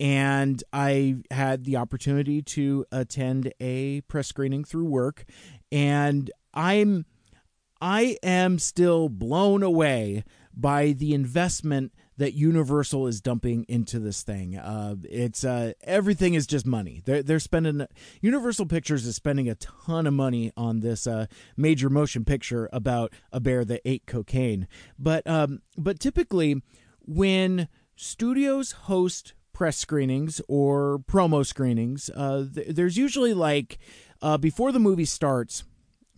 and 0.00 0.62
I 0.72 1.16
had 1.30 1.64
the 1.64 1.76
opportunity 1.76 2.40
to 2.42 2.86
attend 2.90 3.52
a 3.60 4.00
press 4.02 4.28
screening 4.28 4.64
through 4.64 4.86
work, 4.86 5.24
and 5.70 6.30
I'm 6.54 7.04
I 7.80 8.16
am 8.22 8.58
still 8.58 9.08
blown 9.08 9.62
away 9.62 10.24
by 10.54 10.92
the 10.92 11.14
investment 11.14 11.92
that 12.18 12.34
Universal 12.34 13.06
is 13.06 13.20
dumping 13.20 13.64
into 13.68 13.98
this 13.98 14.22
thing. 14.22 14.56
Uh, 14.56 14.96
it's 15.04 15.44
uh, 15.44 15.72
everything 15.82 16.34
is 16.34 16.46
just 16.46 16.66
money. 16.66 17.02
They're 17.04 17.22
they're 17.22 17.40
spending 17.40 17.86
Universal 18.20 18.66
Pictures 18.66 19.06
is 19.06 19.16
spending 19.16 19.48
a 19.48 19.54
ton 19.54 20.06
of 20.06 20.14
money 20.14 20.52
on 20.56 20.80
this 20.80 21.06
uh, 21.06 21.26
major 21.56 21.88
motion 21.88 22.24
picture 22.24 22.68
about 22.72 23.12
a 23.32 23.40
bear 23.40 23.64
that 23.64 23.80
ate 23.84 24.06
cocaine. 24.06 24.68
But 24.98 25.26
um, 25.26 25.62
but 25.76 26.00
typically 26.00 26.62
when 27.00 27.68
studios 27.96 28.72
host 28.72 29.34
press 29.52 29.76
screenings 29.76 30.40
or 30.48 31.00
promo 31.06 31.44
screenings, 31.44 32.10
uh, 32.14 32.46
th- 32.52 32.68
there's 32.68 32.96
usually 32.96 33.34
like 33.34 33.78
uh, 34.20 34.36
before 34.36 34.72
the 34.72 34.80
movie 34.80 35.04
starts 35.04 35.64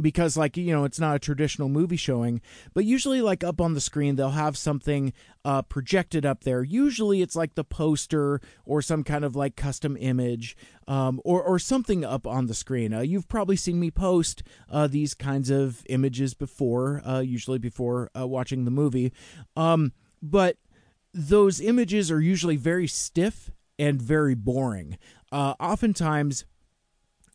because 0.01 0.37
like 0.37 0.57
you 0.57 0.73
know 0.73 0.85
it's 0.85 0.99
not 0.99 1.17
a 1.17 1.21
traditional 1.21 1.69
movie 1.69 1.97
showing 1.97 2.41
but 2.73 2.85
usually 2.85 3.23
like 3.23 3.45
up 3.45 3.61
on 3.61 3.75
the 3.75 3.81
screen 3.81 4.17
they'll 4.17 4.31
have 4.31 4.57
something 4.57 5.13
uh, 5.45 5.63
projected 5.63 6.25
up 6.25 6.45
there. 6.45 6.63
Usually 6.63 7.21
it's 7.21 7.37
like 7.37 7.55
the 7.55 7.65
poster 7.65 8.41
or 8.65 8.81
some 8.81 9.05
kind 9.05 9.25
of 9.25 9.37
like 9.37 9.57
custom 9.57 9.97
image 9.99 10.57
um, 10.89 11.21
or, 11.25 11.43
or 11.43 11.59
something 11.59 12.05
up 12.05 12.27
on 12.27 12.47
the 12.47 12.55
screen. 12.55 12.95
Uh, 12.95 13.01
you've 13.01 13.29
probably 13.29 13.57
seen 13.57 13.79
me 13.79 13.91
post 13.91 14.43
uh, 14.71 14.87
these 14.87 15.15
kinds 15.15 15.51
of 15.51 15.83
images 15.89 16.35
before 16.35 17.03
uh, 17.07 17.21
usually 17.21 17.59
before 17.59 18.11
uh, 18.19 18.27
watching 18.27 18.65
the 18.65 18.71
movie. 18.71 19.13
Um, 19.57 19.93
but 20.23 20.57
those 21.13 21.61
images 21.61 22.11
are 22.11 22.21
usually 22.21 22.57
very 22.57 22.89
stiff 22.89 23.51
and 23.79 24.01
very 24.01 24.35
boring. 24.35 24.99
Uh, 25.31 25.55
oftentimes 25.61 26.45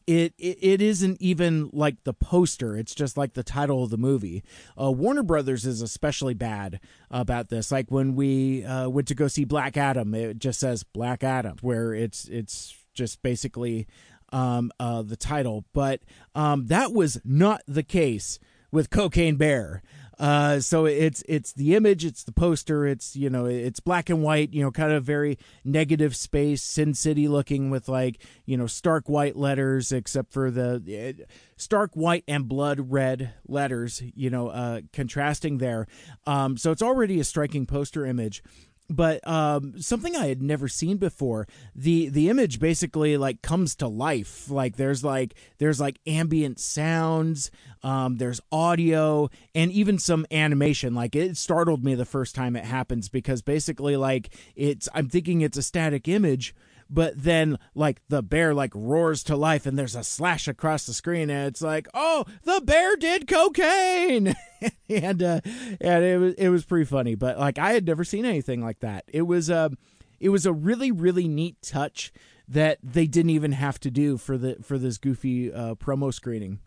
it, 0.10 0.34
it 0.40 0.58
it 0.60 0.82
isn't 0.82 1.22
even 1.22 1.70
like 1.72 2.04
the 2.04 2.14
poster. 2.14 2.76
It's 2.76 2.96
just 2.96 3.16
like 3.16 3.34
the 3.34 3.44
title 3.44 3.84
of 3.84 3.92
the 3.92 3.98
movie. 3.98 4.44
Uh, 4.80 4.92
warner 4.92 5.22
brothers 5.22 5.68
is 5.68 5.84
especially 5.84 6.34
bad 6.34 6.80
about 7.12 7.50
this. 7.50 7.72
Like 7.72 7.92
when 7.92 8.16
we 8.16 8.66
uh, 8.66 8.90
went 8.90 9.08
to 9.10 9.16
go 9.16 9.28
see 9.28 9.46
black 9.46 9.78
adam 9.78 10.16
it 10.16 10.40
just 10.40 10.60
says 10.60 10.84
black 10.84 11.24
adam 11.24 11.58
where 11.62 11.94
it's 11.94 12.26
it's 12.26 12.76
just 12.96 13.22
basically 13.22 13.88
um, 14.34 14.72
uh, 14.80 15.04
the 15.04 15.16
title. 15.16 15.66
But 15.74 16.02
um, 16.34 16.66
that 16.68 16.92
was 16.92 17.22
not 17.24 17.62
the 17.68 17.84
case 17.84 18.40
with 18.72 18.90
cocaine 18.90 19.36
bear 19.36 19.84
uh, 20.20 20.60
so 20.60 20.86
it's 20.86 21.24
it's 21.30 21.54
the 21.54 21.76
image, 21.76 22.04
it's 22.04 22.24
the 22.24 22.34
poster, 22.34 22.86
it's 22.86 23.16
you 23.16 23.30
know 23.30 23.46
it's 23.46 23.80
black 23.80 24.10
and 24.10 24.22
white, 24.22 24.54
you 24.54 24.62
know, 24.62 24.70
kind 24.70 24.92
of 24.92 25.04
very 25.06 25.38
negative 25.64 26.16
space, 26.16 26.62
Sin 26.62 26.94
City 26.94 27.30
looking 27.30 27.70
with 27.70 27.88
like 27.88 28.22
you 28.46 28.58
know 28.58 28.68
stark 28.68 29.08
white 29.08 29.38
letters, 29.38 29.94
except 29.94 30.34
for 30.34 30.52
the 30.52 31.16
uh, 31.20 31.24
stark 31.56 31.92
white 31.94 32.26
and 32.28 32.50
blood 32.50 32.92
red 32.92 33.34
letters, 33.48 34.04
you 34.14 34.30
know, 34.30 34.50
uh, 34.50 34.82
contrasting 34.92 35.60
there. 35.60 35.88
Um, 36.28 36.58
so 36.58 36.72
it's 36.72 36.82
already 36.82 37.22
a 37.22 37.24
striking 37.24 37.66
poster 37.66 38.06
image 38.06 38.44
but 38.90 39.26
um, 39.28 39.80
something 39.80 40.16
I 40.16 40.28
had 40.28 40.42
never 40.42 40.68
seen 40.68 40.98
before. 40.98 41.48
The 41.76 42.10
the 42.10 42.30
image 42.30 42.60
basically 42.60 43.18
like 43.18 43.42
comes 43.42 43.76
to 43.76 43.88
life. 43.88 44.50
Like 44.50 44.78
there's 44.78 45.04
like 45.04 45.36
there's 45.60 45.80
like 45.80 46.00
ambient 46.08 46.60
sounds, 46.60 47.52
um, 47.84 48.18
there's 48.18 48.42
audio, 48.52 49.30
and 49.54 49.72
even 49.72 50.00
some 50.00 50.26
animation. 50.32 50.96
Like 50.96 51.16
it 51.16 51.38
startled 51.38 51.84
me 51.84 51.96
the 51.96 52.06
first 52.06 52.36
time 52.36 52.56
it 52.56 52.66
happens 52.66 53.10
because 53.10 53.42
basically 53.42 53.96
like 53.96 54.34
it's 54.56 54.90
I'm 54.94 55.10
thinking 55.10 55.42
it's 55.42 55.58
a 55.58 55.64
static 55.64 56.08
image, 56.08 56.56
but 56.90 57.22
then 57.22 57.58
like 57.76 58.02
the 58.10 58.24
bear 58.24 58.54
like 58.54 58.72
roars 58.74 59.24
to 59.24 59.36
life 59.36 59.66
and 59.66 59.78
there's 59.78 59.96
a 59.96 60.04
slash 60.04 60.48
across 60.48 60.86
the 60.86 60.94
screen 60.94 61.30
and 61.30 61.48
it's 61.48 61.62
like 61.62 61.88
oh 61.94 62.26
the 62.44 62.62
bear 62.62 62.96
did 62.96 63.28
cocaine! 63.28 64.36
And 64.90 65.24
uh 65.24 65.40
and 65.80 66.04
it 66.04 66.20
was 66.20 66.34
it 66.34 66.50
was 66.50 66.66
pretty 66.66 66.84
funny 66.84 67.16
but 67.16 67.40
like 67.40 67.58
i 67.58 67.72
had 67.72 67.86
never 67.86 68.04
seen 68.04 68.26
anything 68.26 68.62
like 68.62 68.80
that. 68.80 69.06
It 69.08 69.22
was 69.22 69.50
a 69.50 69.72
it 70.20 70.30
was 70.30 70.46
a 70.46 70.52
really 70.52 70.92
really 70.92 71.30
neat 71.30 71.62
touch 71.62 72.12
that 72.50 72.80
they 72.84 73.08
didn't 73.08 73.30
even 73.30 73.54
have 73.54 73.80
to 73.82 73.92
do 73.92 74.18
for 74.18 74.38
the 74.38 74.58
for 74.62 74.78
this 74.78 74.98
goofy 74.98 75.54
uh 75.54 75.76
promo 75.76 76.14
screening. 76.14 76.60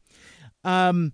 Um 0.65 1.13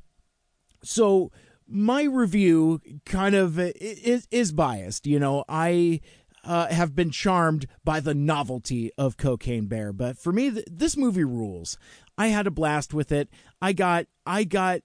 so 0.85 1.33
my 1.67 2.05
review 2.05 2.81
kind 3.05 3.35
of 3.35 3.59
is 3.59 4.29
is 4.31 4.53
biased 4.53 5.05
you 5.05 5.19
know? 5.19 5.45
I 5.49 6.01
uh, 6.49 6.67
have 6.69 6.97
been 6.97 7.11
charmed 7.11 7.67
by 7.85 8.01
the 8.01 8.15
novelty 8.15 8.91
of 8.97 9.19
Cocaine 9.19 9.67
Bear, 9.67 9.93
but 9.93 10.17
for 10.17 10.33
me, 10.33 10.51
th- 10.51 10.65
this 10.69 10.97
movie 10.97 11.23
rules. 11.23 11.77
I 12.17 12.29
had 12.29 12.47
a 12.47 12.51
blast 12.51 12.95
with 12.95 13.13
it. 13.13 13.29
I 13.61 13.75
got, 13.75 14.07
I 14.25 14.45
got 14.45 14.81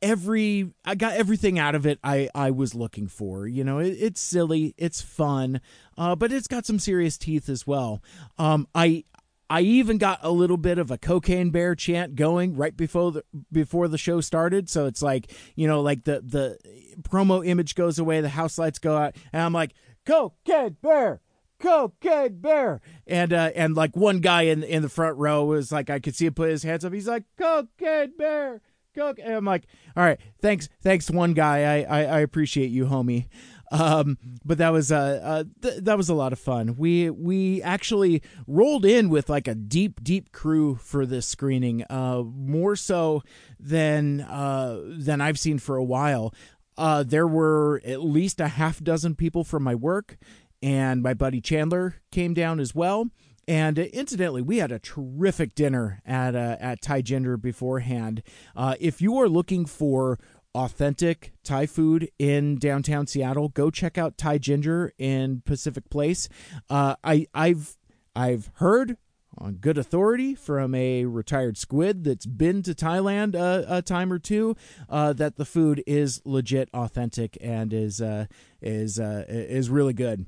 every, 0.00 0.72
I 0.84 0.94
got 0.94 1.14
everything 1.14 1.58
out 1.58 1.74
of 1.74 1.86
it. 1.86 1.98
I, 2.04 2.30
I 2.36 2.52
was 2.52 2.72
looking 2.72 3.08
for. 3.08 3.48
You 3.48 3.64
know, 3.64 3.80
it, 3.80 3.96
it's 3.98 4.20
silly, 4.20 4.76
it's 4.78 5.02
fun, 5.02 5.60
uh, 5.98 6.14
but 6.14 6.30
it's 6.30 6.46
got 6.46 6.64
some 6.64 6.78
serious 6.78 7.18
teeth 7.18 7.48
as 7.48 7.66
well. 7.66 8.00
Um, 8.38 8.68
I, 8.72 9.02
I 9.50 9.62
even 9.62 9.98
got 9.98 10.20
a 10.22 10.30
little 10.30 10.56
bit 10.56 10.78
of 10.78 10.92
a 10.92 10.98
cocaine 10.98 11.50
bear 11.50 11.74
chant 11.74 12.14
going 12.14 12.56
right 12.56 12.76
before 12.76 13.10
the 13.10 13.24
before 13.52 13.86
the 13.86 13.98
show 13.98 14.20
started. 14.20 14.68
So 14.68 14.86
it's 14.86 15.02
like 15.02 15.32
you 15.54 15.68
know, 15.68 15.82
like 15.82 16.02
the 16.02 16.20
the 16.20 16.58
promo 17.02 17.46
image 17.46 17.76
goes 17.76 17.98
away, 18.00 18.20
the 18.20 18.28
house 18.28 18.58
lights 18.58 18.80
go 18.80 18.96
out, 18.96 19.14
and 19.32 19.42
I'm 19.42 19.52
like, 19.52 19.72
cocaine 20.06 20.76
bear! 20.80 21.20
Cocaine 21.58 22.38
bear! 22.40 22.80
And 23.06 23.32
uh 23.32 23.50
and 23.54 23.74
like 23.74 23.96
one 23.96 24.20
guy 24.20 24.42
in 24.42 24.62
in 24.62 24.82
the 24.82 24.88
front 24.88 25.16
row 25.18 25.44
was 25.44 25.72
like 25.72 25.90
i 25.90 25.98
could 25.98 26.14
see 26.14 26.26
him 26.26 26.34
put 26.34 26.50
his 26.50 26.62
hands 26.62 26.84
up. 26.84 26.92
He's 26.92 27.08
like 27.08 27.24
cocaine 27.36 28.12
bear! 28.16 28.62
Coke 28.94 29.18
and 29.22 29.34
i'm 29.34 29.44
like 29.44 29.66
all 29.94 30.02
right 30.02 30.18
thanks 30.40 30.70
thanks 30.82 31.10
one 31.10 31.34
guy. 31.34 31.84
I 31.84 32.00
i, 32.00 32.04
I 32.04 32.20
appreciate 32.20 32.70
you 32.70 32.86
homie. 32.86 33.26
Um, 33.72 34.16
but 34.44 34.58
that 34.58 34.70
was 34.70 34.92
uh, 34.92 35.20
uh 35.22 35.44
th- 35.60 35.82
that 35.82 35.96
was 35.96 36.08
a 36.08 36.14
lot 36.14 36.32
of 36.32 36.38
fun. 36.38 36.76
We 36.76 37.10
we 37.10 37.60
actually 37.62 38.22
rolled 38.46 38.84
in 38.84 39.08
with 39.08 39.28
like 39.28 39.48
a 39.48 39.54
deep 39.54 40.02
deep 40.04 40.30
crew 40.32 40.76
for 40.76 41.04
this 41.04 41.26
screening, 41.26 41.84
uh, 41.90 42.22
more 42.22 42.76
so 42.76 43.22
than 43.58 44.20
uh 44.20 44.80
than 44.86 45.20
I've 45.20 45.38
seen 45.38 45.58
for 45.58 45.76
a 45.76 45.84
while. 45.84 46.32
Uh, 46.78 47.02
there 47.02 47.26
were 47.26 47.80
at 47.84 48.02
least 48.02 48.40
a 48.40 48.48
half 48.48 48.82
dozen 48.82 49.14
people 49.14 49.44
from 49.44 49.62
my 49.62 49.74
work, 49.74 50.16
and 50.62 51.02
my 51.02 51.14
buddy 51.14 51.40
Chandler 51.40 51.96
came 52.10 52.34
down 52.34 52.60
as 52.60 52.74
well. 52.74 53.10
And 53.48 53.78
uh, 53.78 53.82
incidentally, 53.92 54.42
we 54.42 54.58
had 54.58 54.72
a 54.72 54.78
terrific 54.78 55.54
dinner 55.54 56.02
at 56.04 56.34
uh, 56.34 56.56
at 56.58 56.82
Thai 56.82 57.02
Ginger 57.02 57.36
beforehand. 57.36 58.22
Uh, 58.56 58.74
if 58.80 59.00
you 59.00 59.16
are 59.18 59.28
looking 59.28 59.66
for 59.66 60.18
authentic 60.54 61.32
Thai 61.44 61.66
food 61.66 62.10
in 62.18 62.56
downtown 62.58 63.06
Seattle, 63.06 63.48
go 63.50 63.70
check 63.70 63.98
out 63.98 64.18
Thai 64.18 64.38
Ginger 64.38 64.92
in 64.98 65.42
Pacific 65.44 65.88
Place. 65.90 66.28
Uh, 66.68 66.96
I 67.04 67.26
I've 67.34 67.76
I've 68.16 68.50
heard 68.54 68.96
on 69.38 69.54
good 69.54 69.78
authority 69.78 70.34
from 70.34 70.74
a 70.74 71.04
retired 71.04 71.56
squid 71.56 72.04
that's 72.04 72.26
been 72.26 72.62
to 72.62 72.74
Thailand 72.74 73.34
a, 73.34 73.64
a 73.68 73.82
time 73.82 74.12
or 74.12 74.18
two 74.18 74.56
uh, 74.88 75.12
that 75.14 75.36
the 75.36 75.44
food 75.44 75.82
is 75.86 76.22
legit 76.24 76.68
authentic 76.72 77.36
and 77.40 77.72
is 77.72 78.00
uh, 78.00 78.26
is 78.60 78.98
uh, 78.98 79.24
is 79.28 79.68
really 79.70 79.92
good. 79.92 80.26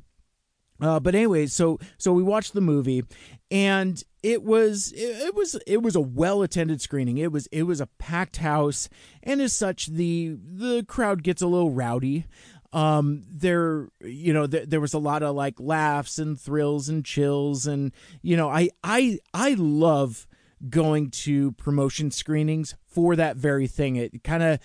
Uh, 0.80 1.00
but 1.00 1.14
anyway, 1.14 1.46
so 1.46 1.78
so 1.96 2.12
we 2.12 2.22
watched 2.22 2.54
the 2.54 2.60
movie, 2.60 3.02
and 3.50 4.02
it 4.22 4.44
was 4.44 4.92
it, 4.92 5.26
it 5.26 5.34
was 5.34 5.56
it 5.66 5.82
was 5.82 5.96
a 5.96 6.00
well 6.00 6.42
attended 6.42 6.80
screening. 6.80 7.18
It 7.18 7.32
was 7.32 7.46
it 7.48 7.64
was 7.64 7.80
a 7.80 7.86
packed 7.98 8.36
house, 8.36 8.88
and 9.22 9.40
as 9.40 9.52
such, 9.52 9.86
the 9.86 10.36
the 10.40 10.84
crowd 10.86 11.24
gets 11.24 11.42
a 11.42 11.48
little 11.48 11.70
rowdy. 11.70 12.26
Um, 12.72 13.24
there 13.30 13.88
you 14.02 14.32
know 14.32 14.46
there, 14.46 14.66
there 14.66 14.80
was 14.80 14.92
a 14.92 14.98
lot 14.98 15.22
of 15.22 15.34
like 15.34 15.58
laughs 15.58 16.18
and 16.18 16.38
thrills 16.38 16.88
and 16.88 17.04
chills, 17.04 17.66
and 17.66 17.92
you 18.20 18.36
know 18.36 18.50
I 18.50 18.68
I 18.84 19.18
I 19.32 19.54
love 19.54 20.26
going 20.68 21.10
to 21.10 21.52
promotion 21.52 22.10
screenings 22.10 22.74
for 22.86 23.16
that 23.16 23.36
very 23.36 23.66
thing. 23.66 23.96
It 23.96 24.22
kind 24.22 24.42
of 24.42 24.58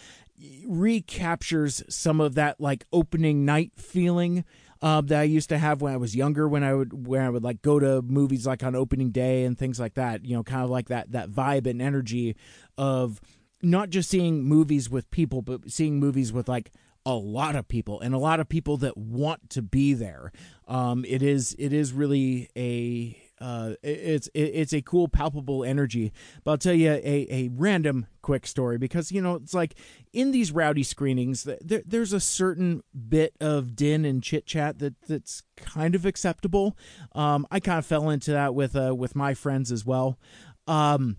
recaptures 0.66 1.84
some 1.88 2.20
of 2.20 2.36
that 2.36 2.60
like 2.60 2.86
opening 2.92 3.46
night 3.46 3.72
feeling 3.78 4.44
uh, 4.82 5.00
that 5.00 5.22
I 5.22 5.24
used 5.24 5.48
to 5.50 5.58
have 5.58 5.82
when 5.82 5.94
I 5.94 5.98
was 5.98 6.14
younger, 6.14 6.48
when 6.48 6.64
I 6.64 6.74
would 6.74 7.08
when 7.08 7.22
I 7.22 7.30
would 7.30 7.44
like 7.44 7.62
go 7.62 7.80
to 7.80 8.02
movies 8.02 8.46
like 8.46 8.64
on 8.64 8.76
opening 8.76 9.12
day 9.12 9.46
and 9.46 9.58
things 9.58 9.80
like 9.80 9.94
that. 9.94 10.26
You 10.26 10.36
know, 10.36 10.44
kind 10.44 10.64
of 10.64 10.70
like 10.70 10.90
that 10.90 11.14
that 11.14 11.30
vibe 11.30 11.68
and 11.68 11.82
energy 11.82 12.36
of 12.78 13.22
not 13.62 13.90
just 13.90 14.10
seeing 14.10 14.44
movies 14.44 14.90
with 14.90 15.10
people, 15.10 15.42
but 15.42 15.72
seeing 15.72 16.00
movies 16.00 16.34
with 16.34 16.50
like 16.50 16.74
a 17.06 17.14
lot 17.14 17.56
of 17.56 17.68
people 17.68 18.00
and 18.00 18.14
a 18.14 18.18
lot 18.18 18.40
of 18.40 18.48
people 18.48 18.78
that 18.78 18.98
want 18.98 19.50
to 19.52 19.62
be 19.62 19.94
there. 19.94 20.32
Um, 20.68 21.06
it 21.08 21.22
is 21.22 21.56
it 21.60 21.74
is 21.74 21.92
really 21.92 22.50
a 22.56 23.18
uh, 23.44 23.76
it's 23.84 24.30
it's 24.34 24.72
a 24.72 24.82
cool, 24.82 25.10
palpable 25.10 25.66
energy. 25.66 26.14
But 26.46 26.52
I'll 26.52 26.58
tell 26.58 26.74
you 26.74 26.92
a, 26.92 27.28
a 27.30 27.50
random 27.52 28.06
quick 28.22 28.48
story 28.48 28.78
because 28.78 29.12
you 29.12 29.22
know 29.22 29.36
it's 29.36 29.54
like 29.54 29.76
in 30.14 30.32
these 30.32 30.54
rowdy 30.54 30.84
screenings, 30.84 31.44
there, 31.44 31.82
there's 31.86 32.14
a 32.14 32.22
certain 32.22 32.84
bit 33.10 33.36
of 33.42 33.76
din 33.76 34.06
and 34.06 34.24
chit 34.24 34.46
chat 34.46 34.80
that 34.80 34.94
that's 35.10 35.44
kind 35.58 35.94
of 35.94 36.06
acceptable. 36.06 36.78
Um, 37.12 37.46
I 37.52 37.60
kind 37.60 37.80
of 37.80 37.86
fell 37.86 38.10
into 38.10 38.32
that 38.32 38.56
with 38.56 38.78
uh, 38.78 38.96
with 38.96 39.14
my 39.14 39.34
friends 39.34 39.74
as 39.74 39.86
well. 39.86 40.18
Um, 40.66 41.18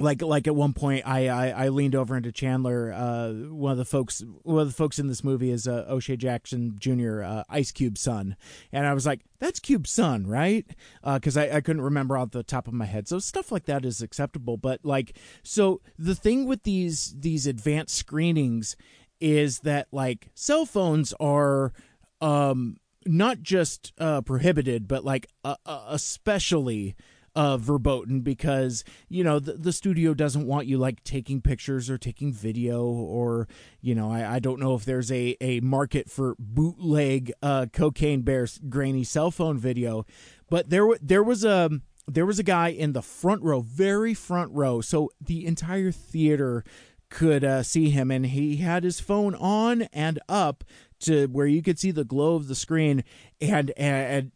like 0.00 0.22
like 0.22 0.46
at 0.46 0.54
one 0.54 0.72
point 0.72 1.06
I, 1.06 1.28
I, 1.28 1.48
I 1.48 1.68
leaned 1.68 1.94
over 1.94 2.16
into 2.16 2.32
Chandler. 2.32 2.92
Uh, 2.92 3.32
one 3.50 3.72
of 3.72 3.78
the 3.78 3.84
folks 3.84 4.22
one 4.42 4.62
of 4.62 4.68
the 4.68 4.74
folks 4.74 4.98
in 4.98 5.06
this 5.06 5.22
movie 5.22 5.50
is 5.50 5.68
uh, 5.68 5.84
O'Shea 5.88 6.16
Jackson 6.16 6.74
Jr. 6.78 7.22
Uh, 7.22 7.44
Ice 7.48 7.70
Cube's 7.70 8.00
son, 8.00 8.36
and 8.72 8.86
I 8.86 8.94
was 8.94 9.06
like, 9.06 9.20
"That's 9.38 9.60
Cube's 9.60 9.90
son, 9.90 10.26
right?" 10.26 10.66
Because 11.04 11.36
uh, 11.36 11.42
I, 11.42 11.56
I 11.56 11.60
couldn't 11.60 11.82
remember 11.82 12.16
off 12.16 12.30
the 12.30 12.42
top 12.42 12.66
of 12.66 12.74
my 12.74 12.86
head. 12.86 13.08
So 13.08 13.18
stuff 13.18 13.52
like 13.52 13.66
that 13.66 13.84
is 13.84 14.02
acceptable. 14.02 14.56
But 14.56 14.80
like, 14.84 15.16
so 15.42 15.80
the 15.98 16.14
thing 16.14 16.46
with 16.46 16.62
these 16.62 17.14
these 17.18 17.46
advanced 17.46 17.94
screenings 17.94 18.76
is 19.20 19.60
that 19.60 19.88
like 19.92 20.30
cell 20.34 20.64
phones 20.64 21.12
are 21.20 21.72
um 22.20 22.78
not 23.06 23.42
just 23.42 23.92
uh 23.98 24.22
prohibited, 24.22 24.88
but 24.88 25.04
like 25.04 25.26
uh, 25.44 25.56
especially 25.88 26.96
uh, 27.34 27.56
verboten 27.56 28.20
because 28.20 28.84
you 29.08 29.22
know 29.22 29.38
the, 29.38 29.52
the 29.54 29.72
studio 29.72 30.14
doesn't 30.14 30.46
want 30.46 30.66
you 30.66 30.78
like 30.78 31.02
taking 31.04 31.40
pictures 31.40 31.88
or 31.88 31.96
taking 31.96 32.32
video 32.32 32.82
or 32.82 33.46
you 33.80 33.94
know 33.94 34.10
I, 34.10 34.34
I 34.34 34.38
don't 34.38 34.60
know 34.60 34.74
if 34.74 34.84
there's 34.84 35.12
a, 35.12 35.36
a 35.40 35.60
market 35.60 36.10
for 36.10 36.34
bootleg 36.38 37.32
uh, 37.42 37.66
cocaine 37.72 38.22
bears 38.22 38.60
grainy 38.68 39.04
cell 39.04 39.30
phone 39.30 39.58
video 39.58 40.06
but 40.48 40.70
there 40.70 40.88
there 41.00 41.22
was 41.22 41.44
a 41.44 41.70
there 42.08 42.26
was 42.26 42.38
a 42.40 42.44
guy 42.44 42.68
in 42.68 42.92
the 42.92 43.02
front 43.02 43.42
row 43.42 43.60
very 43.60 44.14
front 44.14 44.50
row 44.52 44.80
so 44.80 45.10
the 45.20 45.46
entire 45.46 45.92
theater 45.92 46.64
could 47.10 47.44
uh, 47.44 47.62
see 47.62 47.90
him 47.90 48.10
and 48.10 48.26
he 48.26 48.56
had 48.56 48.84
his 48.84 49.00
phone 49.00 49.34
on 49.34 49.82
and 49.92 50.18
up 50.28 50.64
to 51.00 51.26
where 51.26 51.46
you 51.46 51.62
could 51.62 51.78
see 51.78 51.90
the 51.90 52.04
glow 52.04 52.34
of 52.34 52.48
the 52.48 52.54
screen 52.54 53.04
and 53.40 53.70
and 53.76 54.32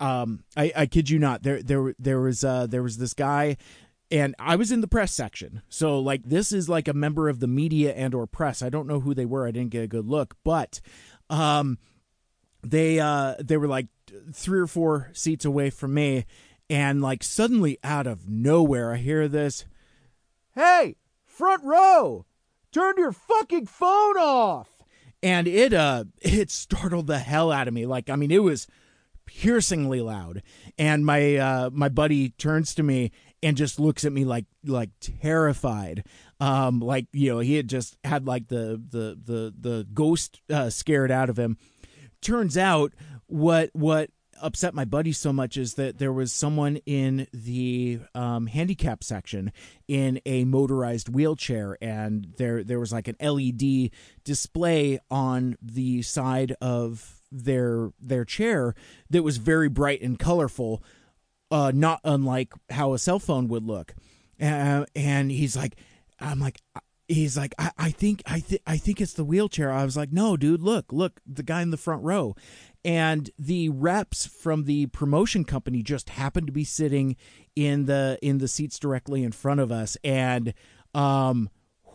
um, 0.00 0.44
I, 0.56 0.72
I 0.74 0.86
kid 0.86 1.10
you 1.10 1.18
not. 1.18 1.42
There, 1.42 1.62
there, 1.62 1.94
there 1.98 2.20
was, 2.20 2.44
uh, 2.44 2.66
there 2.66 2.82
was 2.82 2.98
this 2.98 3.14
guy, 3.14 3.56
and 4.10 4.34
I 4.38 4.56
was 4.56 4.72
in 4.72 4.80
the 4.80 4.88
press 4.88 5.12
section. 5.12 5.62
So, 5.68 5.98
like, 5.98 6.24
this 6.24 6.52
is 6.52 6.68
like 6.68 6.88
a 6.88 6.94
member 6.94 7.28
of 7.28 7.40
the 7.40 7.46
media 7.46 7.92
and 7.94 8.14
or 8.14 8.26
press. 8.26 8.62
I 8.62 8.70
don't 8.70 8.86
know 8.86 9.00
who 9.00 9.14
they 9.14 9.26
were. 9.26 9.46
I 9.46 9.50
didn't 9.50 9.70
get 9.70 9.84
a 9.84 9.88
good 9.88 10.06
look, 10.06 10.36
but, 10.44 10.80
um, 11.28 11.78
they, 12.62 12.98
uh, 12.98 13.34
they 13.40 13.56
were 13.56 13.68
like 13.68 13.86
three 14.32 14.60
or 14.60 14.66
four 14.66 15.10
seats 15.12 15.44
away 15.44 15.70
from 15.70 15.94
me, 15.94 16.24
and 16.70 17.00
like 17.00 17.22
suddenly 17.22 17.78
out 17.82 18.06
of 18.06 18.28
nowhere, 18.28 18.92
I 18.92 18.96
hear 18.96 19.28
this, 19.28 19.64
"Hey, 20.54 20.96
front 21.24 21.64
row, 21.64 22.26
turn 22.72 22.94
your 22.96 23.12
fucking 23.12 23.66
phone 23.66 24.16
off!" 24.16 24.68
And 25.22 25.48
it, 25.48 25.72
uh, 25.72 26.04
it 26.20 26.50
startled 26.50 27.06
the 27.06 27.18
hell 27.18 27.50
out 27.50 27.68
of 27.68 27.74
me. 27.74 27.86
Like, 27.86 28.10
I 28.10 28.16
mean, 28.16 28.30
it 28.30 28.42
was 28.42 28.66
piercingly 29.28 30.00
loud. 30.00 30.42
And 30.78 31.04
my 31.04 31.36
uh 31.36 31.70
my 31.72 31.88
buddy 31.88 32.30
turns 32.30 32.74
to 32.74 32.82
me 32.82 33.12
and 33.42 33.56
just 33.56 33.78
looks 33.78 34.04
at 34.04 34.12
me 34.12 34.24
like 34.24 34.46
like 34.64 34.90
terrified. 35.00 36.04
Um 36.40 36.80
like 36.80 37.06
you 37.12 37.30
know 37.30 37.38
he 37.38 37.54
had 37.54 37.68
just 37.68 37.98
had 38.04 38.26
like 38.26 38.48
the 38.48 38.82
the 38.90 39.18
the 39.22 39.54
the 39.58 39.86
ghost 39.92 40.40
uh, 40.50 40.70
scared 40.70 41.10
out 41.10 41.28
of 41.28 41.38
him. 41.38 41.58
Turns 42.20 42.56
out 42.56 42.94
what 43.26 43.70
what 43.74 44.10
upset 44.40 44.74
my 44.74 44.84
buddy 44.84 45.12
so 45.12 45.32
much 45.32 45.56
is 45.56 45.74
that 45.74 45.98
there 45.98 46.12
was 46.12 46.32
someone 46.32 46.76
in 46.86 47.26
the 47.32 48.00
um, 48.14 48.46
handicap 48.46 49.02
section 49.02 49.52
in 49.86 50.20
a 50.24 50.44
motorized 50.44 51.08
wheelchair, 51.08 51.76
and 51.80 52.34
there 52.38 52.64
there 52.64 52.80
was 52.80 52.92
like 52.92 53.08
an 53.08 53.16
LED 53.20 53.90
display 54.24 54.98
on 55.10 55.56
the 55.60 56.02
side 56.02 56.54
of 56.60 57.17
their 57.30 57.90
their 58.00 58.24
chair 58.24 58.74
that 59.10 59.22
was 59.22 59.36
very 59.36 59.68
bright 59.68 60.02
and 60.02 60.18
colorful, 60.18 60.82
uh, 61.50 61.72
not 61.74 62.00
unlike 62.04 62.52
how 62.70 62.92
a 62.92 62.98
cell 62.98 63.18
phone 63.18 63.48
would 63.48 63.64
look. 63.64 63.94
Uh, 64.40 64.84
and 64.94 65.30
he's 65.30 65.56
like, 65.56 65.76
I'm 66.20 66.38
like, 66.38 66.60
he's 67.08 67.36
like, 67.36 67.54
I, 67.58 67.70
I 67.76 67.90
think 67.90 68.22
I 68.26 68.40
think 68.40 68.62
I 68.66 68.76
think 68.76 69.00
it's 69.00 69.14
the 69.14 69.24
wheelchair. 69.24 69.72
I 69.72 69.84
was 69.84 69.96
like, 69.96 70.12
no, 70.12 70.36
dude, 70.36 70.62
look, 70.62 70.92
look, 70.92 71.20
the 71.26 71.42
guy 71.42 71.62
in 71.62 71.70
the 71.70 71.76
front 71.76 72.02
row. 72.04 72.36
And 72.84 73.30
the 73.38 73.68
reps 73.70 74.26
from 74.26 74.64
the 74.64 74.86
promotion 74.86 75.44
company 75.44 75.82
just 75.82 76.10
happened 76.10 76.46
to 76.46 76.52
be 76.52 76.64
sitting 76.64 77.16
in 77.56 77.86
the 77.86 78.18
in 78.22 78.38
the 78.38 78.48
seats 78.48 78.78
directly 78.78 79.24
in 79.24 79.32
front 79.32 79.60
of 79.60 79.72
us. 79.72 79.96
And 80.04 80.54
um, 80.94 81.50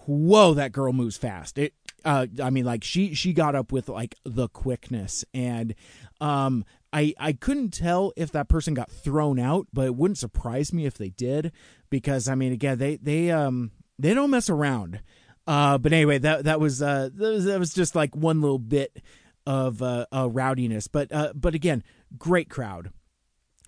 whoa, 0.05 0.53
that 0.53 0.73
girl 0.73 0.91
moves 0.93 1.17
fast. 1.17 1.57
It 1.57 1.73
uh, 2.05 2.27
I 2.41 2.49
mean, 2.49 2.65
like 2.65 2.83
she 2.83 3.13
she 3.13 3.33
got 3.33 3.55
up 3.55 3.71
with 3.71 3.89
like 3.89 4.15
the 4.25 4.47
quickness, 4.49 5.25
and 5.33 5.75
um, 6.21 6.65
I 6.91 7.13
I 7.17 7.33
couldn't 7.33 7.71
tell 7.71 8.13
if 8.15 8.31
that 8.31 8.49
person 8.49 8.73
got 8.73 8.91
thrown 8.91 9.39
out, 9.39 9.67
but 9.73 9.85
it 9.85 9.95
wouldn't 9.95 10.17
surprise 10.17 10.73
me 10.73 10.85
if 10.85 10.97
they 10.97 11.09
did, 11.09 11.51
because 11.89 12.27
I 12.27 12.35
mean, 12.35 12.51
again, 12.51 12.77
they 12.77 12.97
they 12.97 13.31
um 13.31 13.71
they 13.99 14.13
don't 14.13 14.29
mess 14.31 14.49
around. 14.49 15.01
Uh, 15.45 15.77
but 15.77 15.91
anyway, 15.91 16.17
that 16.19 16.45
that 16.45 16.59
was 16.59 16.81
uh 16.81 17.09
that 17.13 17.29
was, 17.29 17.45
that 17.45 17.59
was 17.59 17.73
just 17.73 17.95
like 17.95 18.15
one 18.15 18.41
little 18.41 18.59
bit 18.59 19.01
of 19.45 19.81
uh, 19.81 20.05
uh 20.11 20.29
rowdiness, 20.29 20.87
but 20.87 21.11
uh 21.11 21.33
but 21.35 21.55
again, 21.55 21.83
great 22.17 22.49
crowd 22.49 22.91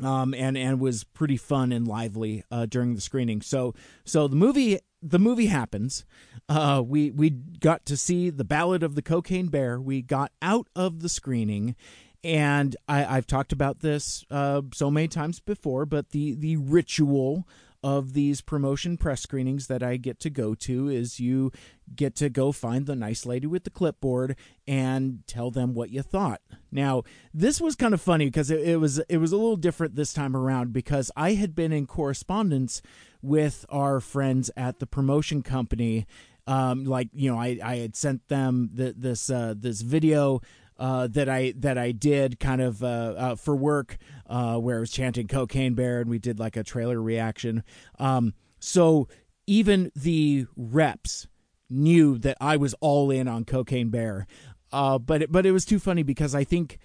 um, 0.03 0.33
and 0.33 0.57
and 0.57 0.79
was 0.79 1.03
pretty 1.03 1.37
fun 1.37 1.71
and 1.71 1.87
lively 1.87 2.43
uh, 2.51 2.65
during 2.65 2.95
the 2.95 3.01
screening. 3.01 3.41
So 3.41 3.73
so 4.03 4.27
the 4.27 4.35
movie 4.35 4.79
the 5.05 5.19
movie 5.19 5.45
happens. 5.45 6.05
Uh, 6.49 6.81
we 6.85 7.11
we 7.11 7.29
got 7.29 7.85
to 7.85 7.95
see 7.95 8.29
the 8.29 8.43
Ballad 8.43 8.83
of 8.83 8.95
the 8.95 9.01
Cocaine 9.01 9.47
Bear. 9.47 9.79
We 9.79 10.01
got 10.01 10.31
out 10.41 10.67
of 10.75 11.01
the 11.01 11.09
screening, 11.09 11.75
and 12.23 12.75
I, 12.87 13.05
I've 13.17 13.27
talked 13.27 13.51
about 13.51 13.79
this 13.79 14.25
uh, 14.31 14.63
so 14.73 14.89
many 14.89 15.07
times 15.07 15.39
before. 15.39 15.85
But 15.85 16.09
the 16.09 16.33
the 16.33 16.57
ritual 16.57 17.47
of 17.85 18.13
these 18.13 18.41
promotion 18.41 18.97
press 18.97 19.21
screenings 19.21 19.67
that 19.67 19.83
I 19.83 19.97
get 19.97 20.19
to 20.21 20.31
go 20.31 20.55
to 20.55 20.89
is 20.89 21.19
you 21.19 21.51
get 21.95 22.15
to 22.15 22.29
go 22.29 22.51
find 22.51 22.87
the 22.87 22.95
nice 22.95 23.27
lady 23.27 23.45
with 23.45 23.63
the 23.63 23.69
clipboard 23.69 24.35
and 24.67 25.19
tell 25.27 25.51
them 25.51 25.75
what 25.75 25.91
you 25.91 26.01
thought. 26.01 26.41
Now, 26.71 27.03
this 27.31 27.61
was 27.61 27.75
kind 27.75 27.93
of 27.93 28.01
funny 28.01 28.25
because 28.25 28.49
it, 28.49 28.67
it 28.67 28.77
was 28.77 28.97
it 29.07 29.17
was 29.17 29.31
a 29.31 29.37
little 29.37 29.55
different 29.55 29.95
this 29.95 30.13
time 30.13 30.35
around 30.35 30.73
because 30.73 31.11
I 31.15 31.33
had 31.33 31.53
been 31.53 31.71
in 31.71 31.85
correspondence 31.85 32.81
with 33.21 33.67
our 33.69 33.99
friends 33.99 34.49
at 34.57 34.79
the 34.79 34.87
promotion 34.87 35.43
company. 35.43 36.07
Um, 36.47 36.85
like 36.85 37.09
you 37.13 37.31
know, 37.31 37.37
I, 37.37 37.59
I 37.63 37.75
had 37.75 37.95
sent 37.95 38.27
them 38.29 38.71
the, 38.73 38.95
this 38.97 39.29
uh, 39.29 39.53
this 39.55 39.81
video 39.81 40.41
uh, 40.77 41.07
that 41.07 41.29
I 41.29 41.53
that 41.57 41.77
I 41.77 41.91
did 41.91 42.39
kind 42.39 42.61
of 42.61 42.83
uh, 42.83 43.13
uh, 43.17 43.35
for 43.35 43.55
work, 43.55 43.97
uh, 44.27 44.57
where 44.57 44.77
I 44.77 44.79
was 44.79 44.91
chanting 44.91 45.27
"Cocaine 45.27 45.73
Bear" 45.73 46.01
and 46.01 46.09
we 46.09 46.19
did 46.19 46.39
like 46.39 46.57
a 46.57 46.63
trailer 46.63 47.01
reaction. 47.01 47.63
Um, 47.99 48.33
so 48.59 49.07
even 49.47 49.91
the 49.95 50.47
reps 50.55 51.27
knew 51.69 52.17
that 52.19 52.37
I 52.41 52.57
was 52.57 52.73
all 52.81 53.11
in 53.11 53.27
on 53.27 53.45
Cocaine 53.45 53.89
Bear, 53.89 54.27
uh, 54.71 54.97
but 54.97 55.23
it, 55.23 55.31
but 55.31 55.45
it 55.45 55.51
was 55.51 55.65
too 55.65 55.79
funny 55.79 56.03
because 56.03 56.35
I 56.35 56.43
think 56.43 56.77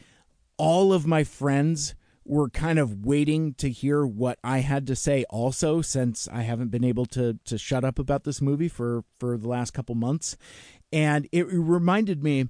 all 0.57 0.92
of 0.92 1.07
my 1.07 1.24
friends 1.24 1.94
were 2.24 2.48
kind 2.48 2.79
of 2.79 3.05
waiting 3.05 3.55
to 3.55 3.70
hear 3.70 4.07
what 4.07 4.38
I 4.44 4.59
had 4.59 4.87
to 4.87 4.94
say 4.94 5.24
also 5.31 5.81
since 5.81 6.29
I 6.29 6.42
haven't 6.42 6.70
been 6.70 6.85
able 6.85 7.07
to 7.07 7.38
to 7.44 7.59
shut 7.59 7.85
up 7.85 7.98
about 7.98 8.24
this 8.24 8.40
movie 8.40 8.68
for 8.68 9.05
for 9.18 9.37
the 9.37 9.48
last 9.48 9.72
couple 9.72 9.94
months 9.94 10.37
and 10.92 11.29
it 11.33 11.46
reminded 11.50 12.22
me 12.22 12.48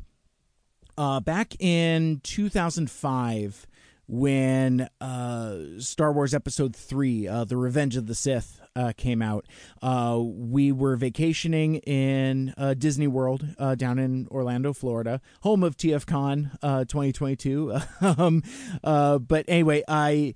uh, 1.01 1.19
back 1.19 1.59
in 1.59 2.21
2005 2.25 3.67
when 4.07 4.87
uh, 5.01 5.57
Star 5.79 6.13
Wars 6.13 6.35
Episode 6.35 6.77
3, 6.77 7.27
uh, 7.27 7.45
The 7.45 7.57
Revenge 7.57 7.97
of 7.97 8.07
the 8.07 8.15
Sith, 8.15 8.61
uh, 8.77 8.93
came 8.95 9.23
out. 9.23 9.47
Uh, 9.81 10.19
we 10.23 10.73
were 10.73 10.97
vacationing 10.97 11.77
in 11.77 12.53
uh, 12.59 12.75
Disney 12.75 13.07
World 13.07 13.47
uh, 13.59 13.77
down 13.77 13.99
in 13.99 14.29
Orlando, 14.31 14.75
Florida, 14.75 15.23
home 15.41 15.63
of 15.63 15.79
TFCon 15.79 16.61
2022. 16.61 17.79
um, 18.03 18.43
but 18.83 19.47
anyway, 19.49 19.83
I 19.89 20.35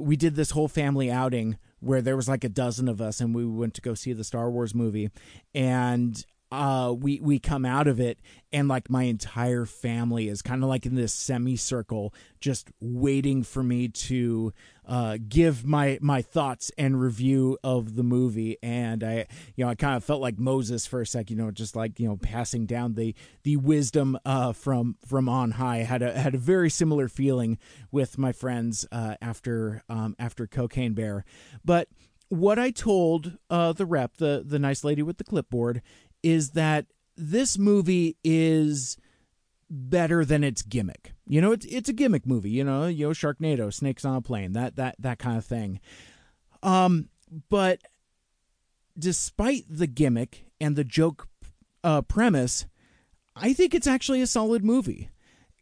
we 0.00 0.16
did 0.16 0.34
this 0.34 0.50
whole 0.50 0.68
family 0.68 1.08
outing 1.08 1.56
where 1.78 2.02
there 2.02 2.16
was 2.16 2.28
like 2.28 2.42
a 2.42 2.48
dozen 2.48 2.88
of 2.88 3.00
us 3.00 3.20
and 3.20 3.32
we 3.32 3.46
went 3.46 3.74
to 3.74 3.80
go 3.80 3.94
see 3.94 4.12
the 4.12 4.24
Star 4.24 4.50
Wars 4.50 4.74
movie 4.74 5.10
and 5.54 6.26
uh 6.50 6.94
we 6.98 7.20
we 7.20 7.38
come 7.38 7.64
out 7.64 7.86
of 7.86 8.00
it 8.00 8.18
and 8.52 8.68
like 8.68 8.88
my 8.88 9.02
entire 9.02 9.66
family 9.66 10.28
is 10.28 10.40
kind 10.40 10.62
of 10.62 10.68
like 10.68 10.86
in 10.86 10.94
this 10.94 11.12
semicircle 11.12 12.14
just 12.40 12.70
waiting 12.80 13.42
for 13.42 13.62
me 13.62 13.88
to 13.88 14.52
uh 14.86 15.18
give 15.28 15.66
my 15.66 15.98
my 16.00 16.22
thoughts 16.22 16.70
and 16.78 17.00
review 17.00 17.58
of 17.62 17.96
the 17.96 18.02
movie. 18.02 18.56
And 18.62 19.04
i 19.04 19.26
you 19.56 19.64
know 19.64 19.70
i 19.70 19.74
kind 19.74 19.96
of 19.96 20.04
felt 20.04 20.22
like 20.22 20.38
moses 20.38 20.86
for 20.86 21.02
a 21.02 21.06
sec 21.06 21.30
you 21.30 21.36
know 21.36 21.50
just 21.50 21.76
like 21.76 22.00
you 22.00 22.08
know 22.08 22.16
passing 22.16 22.64
down 22.64 22.94
the 22.94 23.14
the 23.42 23.56
wisdom 23.56 24.18
uh 24.24 24.52
from 24.52 24.96
from 25.06 25.28
on 25.28 25.52
high. 25.52 25.80
I 25.80 25.82
had 25.82 26.02
a 26.02 26.18
had 26.18 26.34
a 26.34 26.38
very 26.38 26.70
similar 26.70 27.08
feeling 27.08 27.58
with 27.90 28.16
my 28.16 28.32
friends 28.32 28.86
uh 28.90 29.16
after 29.20 29.82
um 29.88 30.16
after 30.18 30.46
cocaine 30.46 30.94
bear. 30.94 31.24
But 31.64 31.88
what 32.28 32.58
I 32.58 32.70
told 32.70 33.38
uh, 33.48 33.72
the 33.72 33.86
rep, 33.86 34.16
the 34.18 34.42
the 34.46 34.58
nice 34.58 34.84
lady 34.84 35.02
with 35.02 35.16
the 35.18 35.24
clipboard, 35.24 35.82
is 36.22 36.50
that 36.50 36.86
this 37.16 37.58
movie 37.58 38.16
is 38.22 38.96
better 39.70 40.24
than 40.24 40.44
its 40.44 40.62
gimmick. 40.62 41.12
You 41.26 41.40
know, 41.40 41.52
it's 41.52 41.66
it's 41.66 41.88
a 41.88 41.92
gimmick 41.92 42.26
movie. 42.26 42.50
You 42.50 42.64
know, 42.64 42.86
know, 42.86 43.10
Sharknado, 43.10 43.72
snakes 43.72 44.04
on 44.04 44.16
a 44.16 44.22
plane, 44.22 44.52
that 44.52 44.76
that 44.76 44.96
that 45.00 45.18
kind 45.18 45.36
of 45.36 45.44
thing. 45.44 45.80
Um, 46.62 47.08
but 47.48 47.80
despite 48.98 49.64
the 49.68 49.86
gimmick 49.86 50.46
and 50.60 50.74
the 50.74 50.84
joke 50.84 51.28
uh, 51.84 52.02
premise, 52.02 52.66
I 53.36 53.52
think 53.52 53.74
it's 53.74 53.86
actually 53.86 54.20
a 54.22 54.26
solid 54.26 54.64
movie. 54.64 55.10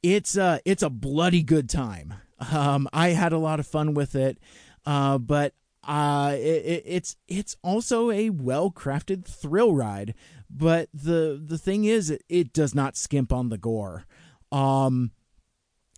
It's 0.03 0.37
uh 0.37 0.59
it's 0.64 0.83
a 0.83 0.90
bloody 0.90 1.42
good 1.42 1.69
time. 1.69 2.14
Um, 2.53 2.88
I 2.92 3.09
had 3.11 3.33
a 3.33 3.38
lot 3.38 3.61
of 3.61 3.66
fun 3.66 3.95
with 3.95 4.14
it, 4.14 4.38
uh, 4.85 5.19
but 5.19 5.55
uh, 5.87 6.35
it, 6.35 6.83
it's 6.85 7.16
it's 7.29 7.57
also 7.62 8.11
a 8.11 8.31
well 8.31 8.71
crafted 8.71 9.25
thrill 9.25 9.75
ride 9.75 10.14
but 10.50 10.88
the 10.92 11.42
the 11.44 11.59
thing 11.59 11.85
is, 11.85 12.11
it, 12.11 12.22
it 12.28 12.52
does 12.52 12.74
not 12.74 12.96
skimp 12.96 13.32
on 13.32 13.48
the 13.48 13.59
gore. 13.59 14.06
Um, 14.52 15.11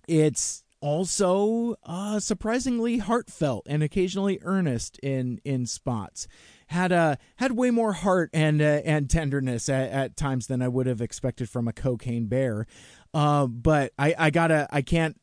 it's 0.07 0.65
also 0.81 1.77
uh, 1.85 2.21
surprisingly 2.21 2.99
heartfelt 2.99 3.67
and 3.69 3.83
occasionally 3.83 4.39
earnest 4.43 4.99
in 5.01 5.41
in 5.45 5.67
spots. 5.67 6.29
Had 6.69 6.93
uh, 6.93 7.17
had 7.37 7.53
way 7.53 7.71
more 7.71 7.95
heart 7.95 8.31
and 8.33 8.61
uh, 8.61 8.83
and 8.85 9.09
tenderness 9.09 9.69
at, 9.69 9.91
at, 9.91 10.17
times 10.17 10.47
than 10.47 10.61
I 10.61 10.69
would 10.69 10.87
have 10.87 11.01
expected 11.01 11.49
from 11.49 11.67
a 11.67 11.73
cocaine 11.73 12.27
bear. 12.27 12.67
Uh, 13.15 13.47
but 13.47 13.93
I 13.99 14.15
I 14.19 14.31
gotta 14.31 14.69
I 14.71 14.83
can't 14.83 15.19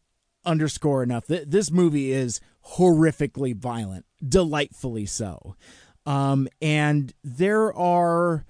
underscore 0.45 1.03
enough 1.03 1.27
that 1.27 1.51
this 1.51 1.71
movie 1.71 2.11
is 2.11 2.39
horrifically 2.77 3.55
violent, 3.55 4.05
delightfully 4.27 5.05
so. 5.05 5.55
Um, 6.05 6.47
and 6.61 7.13
there 7.23 7.73
are 7.73 8.45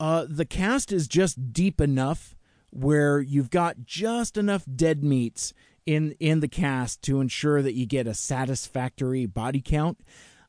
uh, 0.00 0.26
the 0.28 0.44
cast 0.44 0.92
is 0.92 1.08
just 1.08 1.52
deep 1.52 1.80
enough 1.80 2.36
where 2.70 3.20
you've 3.20 3.50
got 3.50 3.84
just 3.84 4.36
enough 4.36 4.64
dead 4.74 5.04
meats 5.04 5.54
in 5.86 6.12
in 6.18 6.40
the 6.40 6.48
cast 6.48 7.02
to 7.02 7.20
ensure 7.20 7.62
that 7.62 7.74
you 7.74 7.86
get 7.86 8.06
a 8.06 8.14
satisfactory 8.14 9.26
body 9.26 9.60
count. 9.60 9.98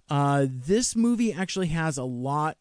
Uh, 0.10 0.46
this 0.50 0.96
movie 0.96 1.34
actually 1.34 1.68
has 1.68 1.98
a 1.98 2.04
lot 2.04 2.58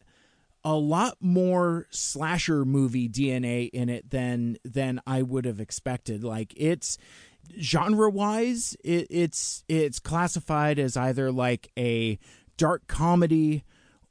a 0.63 0.75
lot 0.75 1.17
more 1.19 1.85
slasher 1.91 2.65
movie 2.65 3.07
DNA 3.07 3.69
in 3.69 3.87
it 3.89 4.09
than 4.09 4.57
than 4.63 4.99
I 5.05 5.21
would 5.21 5.45
have 5.45 5.59
expected. 5.59 6.23
Like 6.23 6.53
it's 6.57 6.97
genre 7.59 8.09
wise, 8.09 8.75
it, 8.83 9.07
it's 9.09 9.63
it's 9.67 9.99
classified 9.99 10.79
as 10.79 10.97
either 10.97 11.31
like 11.31 11.71
a 11.77 12.19
dark 12.57 12.87
comedy 12.87 13.63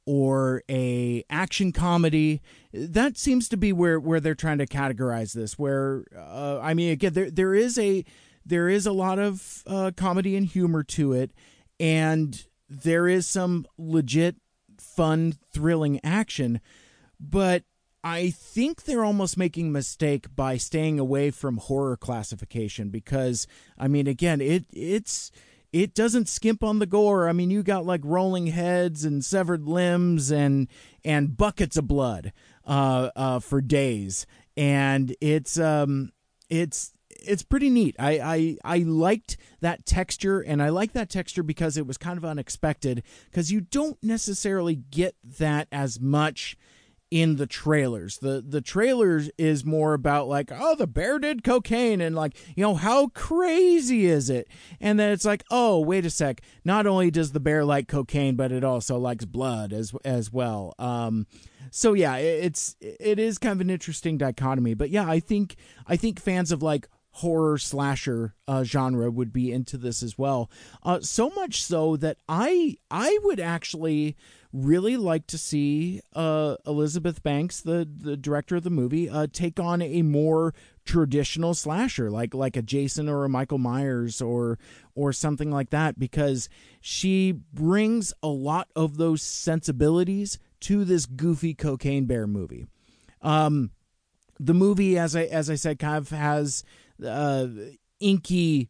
or 0.05 0.63
a 0.69 1.23
action 1.29 1.71
comedy 1.71 2.41
that 2.73 3.17
seems 3.17 3.49
to 3.49 3.57
be 3.57 3.73
where 3.73 3.99
where 3.99 4.19
they're 4.19 4.35
trying 4.35 4.57
to 4.57 4.67
categorize 4.67 5.33
this 5.33 5.57
where 5.57 6.03
uh, 6.15 6.59
i 6.61 6.73
mean 6.73 6.91
again 6.91 7.13
there 7.13 7.31
there 7.31 7.55
is 7.55 7.77
a 7.77 8.05
there 8.45 8.69
is 8.69 8.85
a 8.85 8.91
lot 8.91 9.17
of 9.17 9.63
uh, 9.65 9.91
comedy 9.97 10.35
and 10.35 10.47
humor 10.47 10.83
to 10.83 11.13
it 11.13 11.31
and 11.79 12.45
there 12.69 13.07
is 13.07 13.27
some 13.27 13.65
legit 13.77 14.35
fun 14.77 15.33
thrilling 15.51 15.99
action 16.03 16.61
but 17.19 17.63
i 18.03 18.29
think 18.29 18.83
they're 18.83 19.05
almost 19.05 19.37
making 19.37 19.67
a 19.67 19.71
mistake 19.71 20.27
by 20.35 20.55
staying 20.57 20.99
away 20.99 21.31
from 21.31 21.57
horror 21.57 21.97
classification 21.97 22.89
because 22.89 23.47
i 23.77 23.87
mean 23.87 24.05
again 24.05 24.39
it 24.39 24.65
it's 24.71 25.31
it 25.75 25.93
doesn't 25.93 26.29
skimp 26.29 26.63
on 26.63 26.79
the 26.79 26.85
gore. 26.85 27.27
I 27.27 27.33
mean, 27.33 27.51
you 27.51 27.61
got 27.61 27.85
like 27.85 27.99
rolling 28.05 28.47
heads 28.47 29.03
and 29.03 29.25
severed 29.25 29.67
limbs 29.67 30.31
and 30.31 30.69
and 31.03 31.35
buckets 31.35 31.75
of 31.75 31.85
blood 31.85 32.31
uh, 32.65 33.09
uh, 33.13 33.39
for 33.39 33.59
days, 33.59 34.25
and 34.55 35.13
it's 35.19 35.59
um 35.59 36.13
it's 36.49 36.93
it's 37.09 37.43
pretty 37.43 37.69
neat. 37.69 37.93
I, 37.99 38.57
I 38.63 38.75
I 38.75 38.77
liked 38.79 39.35
that 39.59 39.85
texture, 39.85 40.39
and 40.39 40.63
I 40.63 40.69
like 40.69 40.93
that 40.93 41.09
texture 41.09 41.43
because 41.43 41.75
it 41.75 41.85
was 41.85 41.97
kind 41.97 42.17
of 42.17 42.23
unexpected. 42.23 43.03
Because 43.25 43.51
you 43.51 43.59
don't 43.59 44.01
necessarily 44.01 44.75
get 44.75 45.17
that 45.39 45.67
as 45.73 45.99
much 45.99 46.55
in 47.11 47.35
the 47.35 47.47
trailers. 47.47 48.17
The 48.17 48.43
the 48.47 48.61
trailers 48.61 49.29
is 49.37 49.65
more 49.65 49.93
about 49.93 50.27
like, 50.27 50.51
oh, 50.51 50.75
the 50.75 50.87
bear 50.87 51.19
did 51.19 51.43
cocaine 51.43 52.01
and 52.01 52.15
like, 52.15 52.35
you 52.55 52.63
know, 52.63 52.75
how 52.75 53.07
crazy 53.09 54.05
is 54.05 54.29
it? 54.29 54.47
And 54.79 54.99
then 54.99 55.11
it's 55.11 55.25
like, 55.25 55.43
oh, 55.51 55.79
wait 55.79 56.05
a 56.05 56.09
sec. 56.09 56.41
Not 56.63 56.87
only 56.87 57.11
does 57.11 57.31
the 57.31 57.39
bear 57.39 57.63
like 57.63 57.87
cocaine, 57.87 58.35
but 58.35 58.51
it 58.51 58.63
also 58.63 58.97
likes 58.97 59.25
blood 59.25 59.71
as 59.71 59.93
as 60.03 60.31
well. 60.31 60.73
Um 60.79 61.27
so 61.71 61.93
yeah, 61.93 62.15
it's 62.17 62.75
it 62.79 63.19
is 63.19 63.37
kind 63.37 63.53
of 63.53 63.61
an 63.61 63.69
interesting 63.69 64.17
dichotomy. 64.17 64.73
But 64.73 64.89
yeah, 64.89 65.09
I 65.09 65.19
think 65.19 65.55
I 65.87 65.95
think 65.97 66.19
fans 66.19 66.51
of 66.51 66.63
like 66.63 66.87
horror 67.15 67.57
slasher 67.57 68.35
uh, 68.45 68.61
genre 68.65 69.09
would 69.09 69.31
be 69.31 69.49
into 69.49 69.77
this 69.77 70.03
as 70.03 70.17
well. 70.17 70.51
Uh, 70.83 70.99
so 70.99 71.29
much 71.29 71.63
so 71.63 71.95
that 71.95 72.17
I 72.27 72.75
I 72.91 73.17
would 73.23 73.39
actually 73.39 74.17
really 74.55 74.95
like 74.95 75.27
to 75.27 75.37
see 75.37 76.01
uh, 76.13 76.55
Elizabeth 76.65 77.21
Banks, 77.21 77.61
the 77.61 77.87
the 77.95 78.15
director 78.15 78.55
of 78.55 78.63
the 78.63 78.69
movie, 78.69 79.09
uh, 79.09 79.27
take 79.31 79.59
on 79.59 79.81
a 79.81 80.01
more 80.01 80.53
traditional 80.85 81.53
slasher, 81.53 82.09
like 82.09 82.33
like 82.33 82.55
a 82.55 82.61
Jason 82.61 83.09
or 83.09 83.25
a 83.25 83.29
Michael 83.29 83.57
Myers 83.57 84.21
or 84.21 84.57
or 84.95 85.11
something 85.11 85.51
like 85.51 85.71
that, 85.71 85.99
because 85.99 86.47
she 86.79 87.33
brings 87.53 88.13
a 88.23 88.27
lot 88.27 88.69
of 88.75 88.97
those 88.97 89.21
sensibilities 89.21 90.39
to 90.61 90.85
this 90.85 91.05
goofy 91.05 91.53
cocaine 91.53 92.05
bear 92.05 92.25
movie. 92.25 92.65
Um, 93.21 93.71
the 94.39 94.53
movie, 94.53 94.97
as 94.97 95.15
I 95.15 95.23
as 95.23 95.49
I 95.49 95.55
said, 95.55 95.79
kind 95.79 95.97
of 95.97 96.09
has 96.09 96.63
uh, 97.05 97.47
inky, 97.99 98.69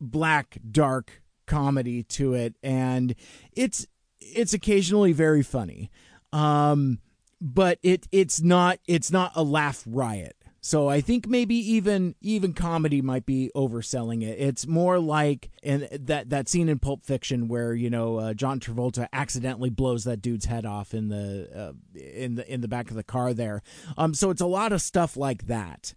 black, 0.00 0.58
dark 0.70 1.22
comedy 1.46 2.02
to 2.04 2.34
it, 2.34 2.54
and 2.62 3.14
it's 3.52 3.86
it's 4.34 4.54
occasionally 4.54 5.12
very 5.12 5.42
funny. 5.42 5.90
Um, 6.32 6.98
but 7.40 7.78
it 7.82 8.08
it's 8.10 8.40
not 8.40 8.78
it's 8.86 9.10
not 9.10 9.32
a 9.34 9.42
laugh 9.42 9.84
riot. 9.86 10.36
So 10.60 10.88
I 10.88 11.02
think 11.02 11.28
maybe 11.28 11.56
even 11.56 12.14
even 12.22 12.54
comedy 12.54 13.02
might 13.02 13.26
be 13.26 13.50
overselling 13.54 14.22
it. 14.22 14.38
It's 14.40 14.66
more 14.66 14.98
like 14.98 15.50
and 15.62 15.86
that 15.92 16.30
that 16.30 16.48
scene 16.48 16.70
in 16.70 16.78
Pulp 16.78 17.04
Fiction 17.04 17.48
where 17.48 17.74
you 17.74 17.90
know 17.90 18.16
uh, 18.16 18.32
John 18.32 18.60
Travolta 18.60 19.06
accidentally 19.12 19.68
blows 19.68 20.04
that 20.04 20.22
dude's 20.22 20.46
head 20.46 20.64
off 20.64 20.94
in 20.94 21.08
the 21.08 21.50
uh, 21.54 21.98
in 21.98 22.36
the 22.36 22.50
in 22.50 22.62
the 22.62 22.68
back 22.68 22.88
of 22.88 22.96
the 22.96 23.02
car 23.02 23.34
there. 23.34 23.60
Um, 23.98 24.14
so 24.14 24.30
it's 24.30 24.40
a 24.40 24.46
lot 24.46 24.72
of 24.72 24.80
stuff 24.80 25.18
like 25.18 25.48
that. 25.48 25.92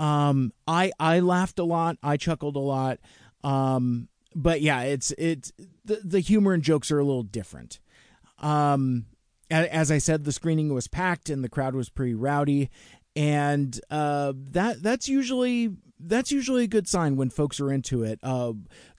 Um, 0.00 0.52
I 0.66 0.90
I 0.98 1.20
laughed 1.20 1.60
a 1.60 1.64
lot. 1.64 1.96
I 2.02 2.16
chuckled 2.16 2.56
a 2.56 2.58
lot. 2.58 2.98
Um, 3.44 4.08
but 4.34 4.60
yeah, 4.60 4.82
it's 4.82 5.12
it's 5.18 5.52
the 5.84 6.00
the 6.04 6.20
humor 6.20 6.52
and 6.52 6.62
jokes 6.62 6.90
are 6.90 6.98
a 6.98 7.04
little 7.04 7.22
different. 7.22 7.80
Um, 8.38 9.06
as 9.50 9.90
I 9.90 9.98
said, 9.98 10.24
the 10.24 10.32
screening 10.32 10.72
was 10.74 10.88
packed 10.88 11.30
and 11.30 11.42
the 11.42 11.48
crowd 11.48 11.74
was 11.74 11.88
pretty 11.88 12.14
rowdy, 12.14 12.70
and 13.16 13.78
uh, 13.90 14.32
that 14.50 14.82
that's 14.82 15.08
usually 15.08 15.76
that's 15.98 16.30
usually 16.30 16.64
a 16.64 16.68
good 16.68 16.86
sign 16.86 17.16
when 17.16 17.30
folks 17.30 17.60
are 17.60 17.72
into 17.72 18.04
it. 18.04 18.20
Uh, 18.22 18.52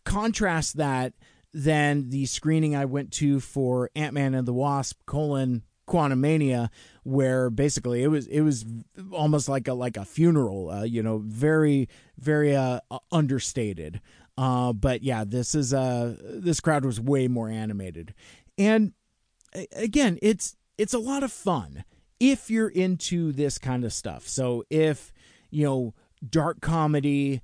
contrast 0.03 0.77
that 0.77 1.13
then 1.53 2.09
the 2.09 2.25
screening 2.25 2.75
I 2.75 2.85
went 2.85 3.11
to 3.13 3.39
for 3.39 3.89
Ant 3.95 4.13
Man 4.13 4.33
and 4.33 4.47
the 4.47 4.53
Wasp: 4.53 4.99
colon 5.05 5.63
Quantumania, 5.87 6.69
where 7.03 7.49
basically 7.49 8.03
it 8.03 8.07
was 8.07 8.27
it 8.27 8.41
was 8.41 8.65
almost 9.11 9.49
like 9.49 9.67
a 9.67 9.73
like 9.73 9.97
a 9.97 10.05
funeral, 10.05 10.69
uh, 10.69 10.83
you 10.83 11.01
know, 11.01 11.21
very 11.25 11.89
very 12.17 12.55
uh, 12.55 12.79
understated. 13.11 14.01
Uh, 14.39 14.71
but 14.71 15.03
yeah, 15.03 15.25
this 15.25 15.53
is 15.53 15.73
uh 15.73 16.15
this 16.21 16.61
crowd 16.61 16.85
was 16.85 16.97
way 16.97 17.27
more 17.27 17.49
animated, 17.49 18.13
and 18.57 18.93
again, 19.75 20.17
it's 20.21 20.55
it's 20.77 20.93
a 20.93 20.99
lot 20.99 21.23
of 21.23 21.31
fun 21.31 21.83
if 22.21 22.49
you're 22.49 22.69
into 22.69 23.33
this 23.33 23.57
kind 23.57 23.83
of 23.83 23.91
stuff. 23.91 24.29
So 24.29 24.63
if 24.69 25.11
you 25.49 25.65
know 25.65 25.93
dark 26.25 26.61
comedy 26.61 27.41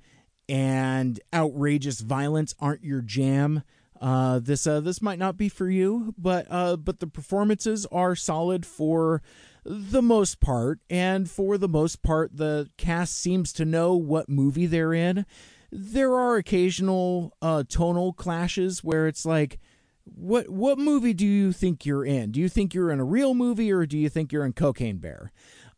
and 0.48 1.20
outrageous 1.34 2.00
violence 2.00 2.56
aren't 2.60 2.86
your 2.86 3.02
jam, 3.02 3.64
uh, 4.00 4.40
this 4.40 4.66
uh, 4.66 4.80
this 4.80 5.02
might 5.02 5.20
not 5.20 5.36
be 5.36 5.50
for 5.50 5.70
you. 5.70 6.14
But 6.18 6.48
uh, 6.50 6.78
but 6.78 7.02
the 7.02 7.08
performances 7.08 7.86
are 7.88 8.16
solid 8.16 8.66
for 8.66 9.22
the 9.66 10.02
most 10.02 10.40
part, 10.40 10.80
and 10.90 11.30
for 11.30 11.58
the 11.58 11.68
most 11.68 12.04
part, 12.04 12.38
the 12.38 12.70
cast 12.78 13.16
seems 13.16 13.52
to 13.52 13.66
know 13.66 13.96
what 13.96 14.30
movie 14.30 14.66
they're 14.68 14.94
in. 14.94 15.26
There 15.72 16.14
are 16.14 16.38
occasional 16.38 17.36
uh, 17.42 17.64
tonal 17.68 18.14
clashes 18.14 18.84
where 18.84 19.08
it's 19.08 19.26
like 19.26 19.60
what 20.04 20.50
what 20.50 20.78
movie 20.78 21.14
do 21.14 21.26
you 21.26 21.52
think 21.52 21.86
you're 21.86 22.06
in? 22.06 22.32
Do 22.32 22.40
you 22.40 22.50
think 22.50 22.74
you're 22.74 22.92
in 22.92 23.00
a 23.00 23.06
real 23.06 23.34
movie 23.34 23.72
or 23.72 23.86
do 23.86 23.98
you 23.98 24.10
think 24.10 24.32
you're 24.32 24.46
in 24.46 24.54
Cocaine 24.54 24.98
Bear? 24.98 25.32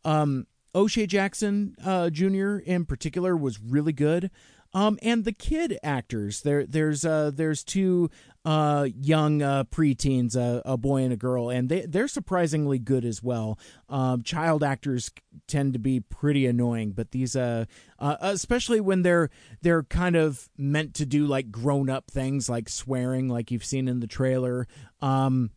Um, 0.04 0.46
O'Shea 0.74 1.06
Jackson 1.06 1.74
uh, 1.82 2.10
Jr. 2.10 2.58
in 2.58 2.84
particular 2.84 3.36
was 3.36 3.60
really 3.60 3.92
good. 3.92 4.30
Um, 4.74 4.98
and 5.02 5.24
the 5.24 5.32
kid 5.32 5.78
actors 5.82 6.42
there 6.42 6.66
there's 6.66 7.04
uh 7.04 7.30
there's 7.34 7.64
two 7.64 8.10
uh 8.44 8.86
young 8.94 9.40
uh 9.40 9.64
preteens 9.64 10.36
uh, 10.36 10.60
a 10.66 10.76
boy 10.76 11.02
and 11.02 11.12
a 11.12 11.16
girl 11.16 11.48
and 11.48 11.70
they 11.70 11.86
they're 11.86 12.06
surprisingly 12.06 12.78
good 12.78 13.04
as 13.06 13.22
well. 13.22 13.58
Um 13.88 14.22
child 14.22 14.62
actors 14.62 15.10
tend 15.46 15.72
to 15.72 15.78
be 15.78 16.00
pretty 16.00 16.46
annoying 16.46 16.92
but 16.92 17.12
these 17.12 17.34
uh, 17.34 17.64
uh 17.98 18.16
especially 18.20 18.80
when 18.80 19.02
they're 19.02 19.30
they're 19.62 19.84
kind 19.84 20.16
of 20.16 20.50
meant 20.58 20.92
to 20.94 21.06
do 21.06 21.26
like 21.26 21.50
grown 21.50 21.88
up 21.88 22.10
things 22.10 22.50
like 22.50 22.68
swearing 22.68 23.28
like 23.28 23.50
you've 23.50 23.64
seen 23.64 23.88
in 23.88 24.00
the 24.00 24.06
trailer. 24.06 24.66
Um 25.00 25.50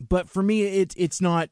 but 0.00 0.28
for 0.28 0.42
me 0.42 0.62
it 0.62 0.94
it's 0.96 1.20
not 1.20 1.48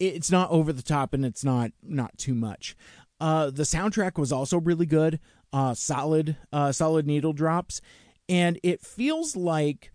it's 0.00 0.30
not 0.30 0.50
over 0.50 0.72
the 0.72 0.82
top 0.82 1.12
and 1.12 1.24
it's 1.24 1.44
not 1.44 1.72
not 1.82 2.16
too 2.16 2.34
much. 2.34 2.76
Uh, 3.20 3.48
the 3.50 3.62
soundtrack 3.62 4.18
was 4.18 4.32
also 4.32 4.58
really 4.58 4.86
good 4.86 5.20
uh, 5.54 5.72
solid, 5.72 6.36
uh, 6.52 6.72
solid 6.72 7.06
needle 7.06 7.32
drops, 7.32 7.80
and 8.28 8.58
it 8.64 8.80
feels 8.80 9.36
like 9.36 9.92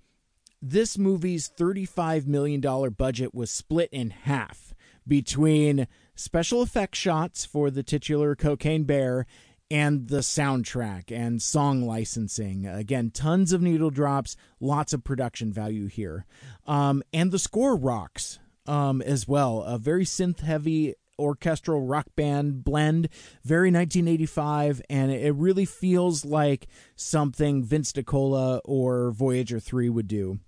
this 0.62 0.98
movie's 0.98 1.50
$35 1.50 2.26
million 2.26 2.62
budget 2.92 3.36
was 3.36 3.52
split 3.52 3.90
in 3.92 4.10
half 4.10 4.74
between 5.06 5.86
special 6.16 6.62
effects 6.62 6.98
shots 6.98 7.44
for 7.46 7.70
the 7.70 7.84
titular 7.84 8.36
Cocaine 8.36 8.86
Bear 8.86 9.26
and 9.70 10.08
the 10.08 10.20
soundtrack 10.20 11.12
and 11.12 11.42
song 11.42 11.86
licensing. 11.86 12.66
Again, 12.66 13.12
tons 13.12 13.52
of 13.52 13.62
needle 13.62 13.90
drops, 13.90 14.38
lots 14.62 14.94
of 14.94 15.04
production 15.04 15.52
value 15.52 15.88
here. 15.88 16.26
Um, 16.68 17.04
and 17.12 17.32
the 17.32 17.40
score 17.40 17.76
rocks 17.76 18.40
um, 18.66 19.02
as 19.02 19.28
well. 19.28 19.64
A 19.64 19.78
very 19.78 20.06
synth 20.06 20.40
heavy 20.40 20.96
orchestral 21.20 21.82
rock 21.82 22.08
band 22.16 22.64
blend, 22.64 23.10
very 23.44 23.70
1985, 23.70 24.82
and 24.90 25.12
it 25.12 25.36
really 25.36 25.66
feels 25.66 26.26
like 26.26 26.68
something 26.96 27.64
Vince 27.64 27.92
DiCola 27.92 28.62
or 28.66 29.12
Voyager 29.12 29.60
3 29.60 29.90
would 29.90 30.08
do. 30.08 30.40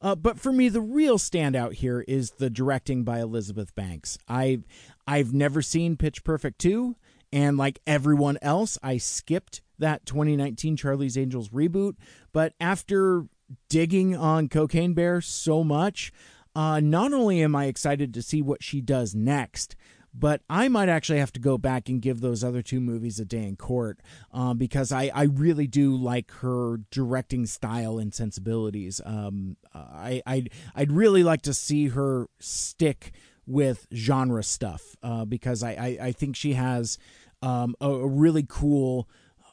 Uh, 0.00 0.14
but 0.14 0.38
for 0.38 0.52
me, 0.52 0.68
the 0.68 0.80
real 0.80 1.18
standout 1.18 1.74
here 1.74 2.04
is 2.06 2.32
the 2.32 2.50
directing 2.50 3.04
by 3.04 3.20
Elizabeth 3.20 3.74
Banks. 3.74 4.18
I 4.28 4.60
I've 5.06 5.32
never 5.32 5.62
seen 5.62 5.96
Pitch 5.96 6.22
Perfect 6.22 6.60
2, 6.60 6.96
and 7.32 7.56
like 7.56 7.80
everyone 7.86 8.38
else, 8.40 8.78
I 8.82 8.98
skipped 8.98 9.62
that 9.78 10.06
2019 10.06 10.76
Charlie's 10.76 11.18
Angels 11.18 11.48
reboot. 11.50 11.94
But 12.32 12.54
after 12.60 13.26
digging 13.68 14.16
on 14.16 14.48
Cocaine 14.48 14.94
Bear 14.94 15.20
so 15.20 15.64
much, 15.64 16.12
uh, 16.54 16.80
not 16.80 17.12
only 17.12 17.42
am 17.42 17.54
I 17.56 17.66
excited 17.66 18.12
to 18.14 18.22
see 18.22 18.42
what 18.42 18.62
she 18.62 18.80
does 18.80 19.14
next, 19.14 19.76
but 20.18 20.42
I 20.50 20.68
might 20.68 20.88
actually 20.88 21.18
have 21.18 21.32
to 21.34 21.40
go 21.40 21.58
back 21.58 21.88
and 21.88 22.02
give 22.02 22.20
those 22.20 22.42
other 22.42 22.62
two 22.62 22.80
movies 22.80 23.20
a 23.20 23.24
day 23.24 23.44
in 23.44 23.56
court 23.56 24.00
um, 24.32 24.58
because 24.58 24.90
I, 24.90 25.10
I 25.14 25.24
really 25.24 25.66
do 25.66 25.94
like 25.94 26.30
her 26.32 26.78
directing 26.90 27.46
style 27.46 27.98
and 27.98 28.12
sensibilities. 28.12 29.00
Um, 29.04 29.56
I 29.74 30.22
I'd, 30.26 30.50
I'd 30.74 30.92
really 30.92 31.22
like 31.22 31.42
to 31.42 31.54
see 31.54 31.88
her 31.88 32.26
stick 32.40 33.12
with 33.46 33.86
genre 33.94 34.42
stuff 34.42 34.96
uh, 35.02 35.24
because 35.24 35.62
I, 35.62 35.70
I, 35.70 35.98
I, 36.08 36.12
think 36.12 36.36
she 36.36 36.52
has 36.52 36.98
um, 37.40 37.74
a, 37.80 37.88
a, 37.88 38.06
really 38.06 38.44
cool 38.46 39.08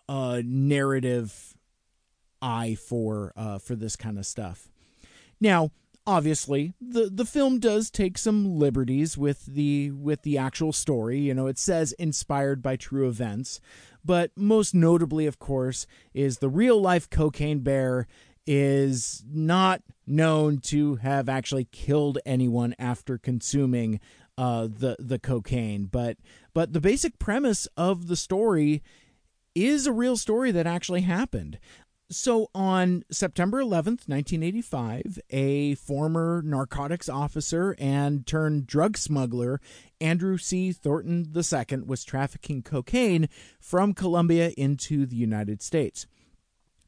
uh, 0.09 0.41
narrative 0.43 1.55
eye 2.41 2.75
for 2.75 3.31
uh, 3.37 3.57
for 3.59 3.75
this 3.75 3.95
kind 3.95 4.17
of 4.17 4.25
stuff. 4.25 4.67
Now 5.39 5.71
obviously 6.07 6.73
the 6.79 7.09
the 7.11 7.25
film 7.25 7.59
does 7.59 7.89
take 7.89 8.17
some 8.17 8.57
liberties 8.57 9.17
with 9.17 9.45
the 9.45 9.91
with 9.91 10.21
the 10.21 10.37
actual 10.37 10.73
story. 10.73 11.19
You 11.19 11.33
know 11.33 11.47
it 11.47 11.57
says 11.57 11.93
inspired 11.93 12.61
by 12.61 12.75
true 12.75 13.07
events 13.07 13.59
but 14.05 14.31
most 14.35 14.75
notably 14.75 15.25
of 15.25 15.39
course 15.39 15.87
is 16.13 16.37
the 16.37 16.49
real 16.49 16.79
life 16.79 17.09
cocaine 17.09 17.59
bear 17.59 18.07
is 18.47 19.23
not 19.27 19.81
known 20.05 20.59
to 20.59 20.95
have 20.97 21.27
actually 21.27 21.65
killed 21.71 22.19
anyone 22.25 22.75
after 22.77 23.17
consuming 23.17 23.99
uh, 24.37 24.67
the 24.67 24.95
the 24.99 25.17
cocaine. 25.17 25.85
But 25.85 26.17
but 26.53 26.73
the 26.73 26.81
basic 26.81 27.17
premise 27.17 27.67
of 27.75 28.07
the 28.07 28.15
story 28.15 28.83
is 29.55 29.87
a 29.87 29.93
real 29.93 30.17
story 30.17 30.51
that 30.51 30.67
actually 30.67 31.01
happened 31.01 31.57
so 32.09 32.49
on 32.53 33.03
September 33.11 33.61
11th, 33.61 34.07
1985, 34.07 35.19
a 35.31 35.75
former 35.75 36.41
narcotics 36.45 37.09
officer 37.09 37.75
and 37.79 38.27
turned 38.27 38.67
drug 38.67 38.97
smuggler, 38.97 39.59
Andrew 39.99 40.37
C. 40.37 40.71
Thornton 40.71 41.33
II, 41.35 41.77
was 41.85 42.03
trafficking 42.03 42.61
cocaine 42.61 43.27
from 43.59 43.93
Colombia 43.93 44.51
into 44.57 45.05
the 45.05 45.15
United 45.15 45.61
States. 45.61 46.05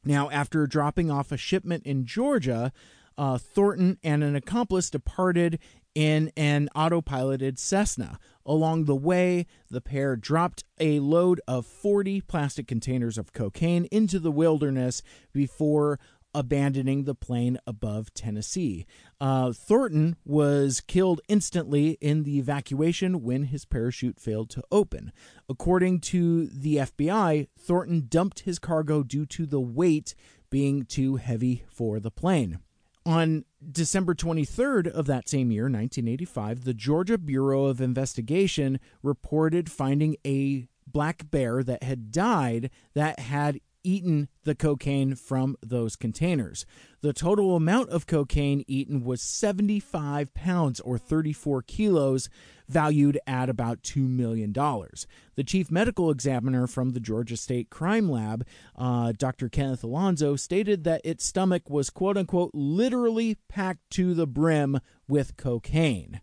Now, 0.04 0.30
after 0.30 0.66
dropping 0.66 1.10
off 1.10 1.32
a 1.32 1.36
shipment 1.36 1.84
in 1.84 2.06
Georgia, 2.06 2.72
uh, 3.16 3.38
Thornton 3.38 3.98
and 4.04 4.22
an 4.22 4.36
accomplice 4.36 4.88
departed 4.88 5.58
in 5.94 6.30
an 6.36 6.68
autopiloted 6.76 7.58
Cessna. 7.58 8.20
Along 8.48 8.86
the 8.86 8.96
way, 8.96 9.46
the 9.70 9.82
pair 9.82 10.16
dropped 10.16 10.64
a 10.80 11.00
load 11.00 11.38
of 11.46 11.66
40 11.66 12.22
plastic 12.22 12.66
containers 12.66 13.18
of 13.18 13.34
cocaine 13.34 13.84
into 13.92 14.18
the 14.18 14.32
wilderness 14.32 15.02
before 15.34 16.00
abandoning 16.34 17.04
the 17.04 17.14
plane 17.14 17.58
above 17.66 18.14
Tennessee. 18.14 18.86
Uh, 19.20 19.52
Thornton 19.52 20.16
was 20.24 20.80
killed 20.80 21.20
instantly 21.28 21.98
in 22.00 22.22
the 22.22 22.38
evacuation 22.38 23.22
when 23.22 23.44
his 23.44 23.66
parachute 23.66 24.18
failed 24.18 24.48
to 24.50 24.62
open. 24.72 25.12
According 25.48 26.00
to 26.00 26.46
the 26.46 26.76
FBI, 26.76 27.48
Thornton 27.58 28.06
dumped 28.08 28.40
his 28.40 28.58
cargo 28.58 29.02
due 29.02 29.26
to 29.26 29.44
the 29.44 29.60
weight 29.60 30.14
being 30.48 30.84
too 30.84 31.16
heavy 31.16 31.64
for 31.68 32.00
the 32.00 32.10
plane. 32.10 32.60
On 33.06 33.44
December 33.70 34.14
23rd 34.14 34.88
of 34.88 35.06
that 35.06 35.28
same 35.28 35.50
year, 35.50 35.64
1985, 35.64 36.64
the 36.64 36.74
Georgia 36.74 37.16
Bureau 37.18 37.64
of 37.64 37.80
Investigation 37.80 38.78
reported 39.02 39.70
finding 39.70 40.16
a 40.26 40.68
black 40.86 41.30
bear 41.30 41.62
that 41.62 41.82
had 41.82 42.10
died 42.10 42.70
that 42.94 43.18
had 43.18 43.60
eaten 43.84 44.28
the 44.44 44.54
cocaine 44.54 45.14
from 45.14 45.56
those 45.62 45.96
containers. 45.96 46.66
The 47.00 47.12
total 47.12 47.56
amount 47.56 47.90
of 47.90 48.06
cocaine 48.06 48.64
eaten 48.66 49.04
was 49.04 49.22
75 49.22 50.34
pounds 50.34 50.80
or 50.80 50.98
34 50.98 51.62
kilos, 51.62 52.28
valued 52.68 53.18
at 53.26 53.48
about 53.48 53.82
$2 53.82 54.08
million. 54.08 54.52
The 54.52 55.44
chief 55.44 55.70
medical 55.70 56.10
examiner 56.10 56.66
from 56.66 56.90
the 56.90 57.00
Georgia 57.00 57.36
State 57.36 57.70
Crime 57.70 58.10
Lab, 58.10 58.46
uh, 58.76 59.12
Dr. 59.16 59.48
Kenneth 59.48 59.84
Alonso, 59.84 60.36
stated 60.36 60.84
that 60.84 61.00
its 61.04 61.24
stomach 61.24 61.70
was 61.70 61.90
quote 61.90 62.16
unquote 62.16 62.50
literally 62.52 63.36
packed 63.48 63.90
to 63.90 64.14
the 64.14 64.26
brim 64.26 64.80
with 65.06 65.36
cocaine. 65.36 66.20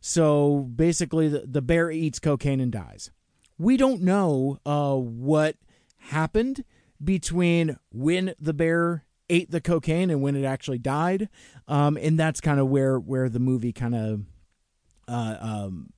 So 0.00 0.70
basically, 0.74 1.28
the, 1.28 1.44
the 1.46 1.62
bear 1.62 1.90
eats 1.90 2.18
cocaine 2.18 2.60
and 2.60 2.70
dies. 2.70 3.10
We 3.58 3.76
don't 3.76 4.02
know 4.02 4.60
uh, 4.66 4.94
what 4.94 5.56
happened 5.98 6.64
between 7.02 7.78
when 7.90 8.34
the 8.40 8.54
bear 8.54 9.04
ate 9.28 9.50
the 9.50 9.60
cocaine 9.60 10.10
and 10.10 10.22
when 10.22 10.36
it 10.36 10.44
actually 10.44 10.78
died, 10.78 11.28
um, 11.68 11.96
and 12.00 12.18
that's 12.18 12.40
kind 12.40 12.60
of 12.60 12.68
where 12.68 12.98
where 12.98 13.28
the 13.28 13.40
movie 13.40 13.72
kind 13.72 13.94
of 13.94 14.20
uh, 15.08 15.36
um, 15.40 15.90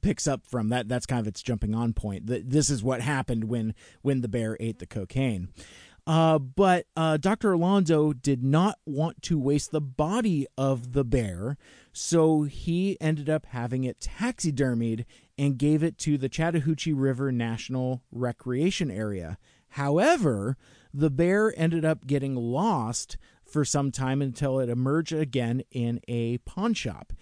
picks 0.00 0.26
up 0.26 0.46
from. 0.46 0.68
That 0.68 0.88
that's 0.88 1.06
kind 1.06 1.20
of 1.20 1.26
its 1.26 1.42
jumping 1.42 1.74
on 1.74 1.92
point. 1.92 2.26
This 2.26 2.70
is 2.70 2.82
what 2.82 3.00
happened 3.00 3.44
when 3.44 3.74
when 4.02 4.20
the 4.20 4.28
bear 4.28 4.56
ate 4.60 4.78
the 4.78 4.86
cocaine. 4.86 5.48
Uh, 6.04 6.36
but 6.38 6.86
uh, 6.96 7.16
Dr. 7.16 7.52
Alonso 7.52 8.12
did 8.12 8.42
not 8.42 8.78
want 8.84 9.22
to 9.22 9.38
waste 9.38 9.70
the 9.70 9.80
body 9.80 10.46
of 10.58 10.94
the 10.94 11.04
bear, 11.04 11.56
so 11.92 12.42
he 12.42 13.00
ended 13.00 13.30
up 13.30 13.46
having 13.46 13.84
it 13.84 14.00
taxidermied 14.00 15.04
and 15.38 15.58
gave 15.58 15.82
it 15.84 15.98
to 15.98 16.18
the 16.18 16.28
Chattahoochee 16.28 16.92
River 16.92 17.30
National 17.30 18.02
Recreation 18.10 18.90
Area. 18.90 19.38
However, 19.72 20.56
the 20.92 21.10
bear 21.10 21.54
ended 21.58 21.84
up 21.84 22.06
getting 22.06 22.34
lost 22.34 23.16
for 23.44 23.64
some 23.64 23.90
time 23.90 24.20
until 24.20 24.60
it 24.60 24.68
emerged 24.68 25.12
again 25.12 25.62
in 25.70 26.00
a 26.08 26.38
pawn 26.38 26.74
shop. 26.74 27.12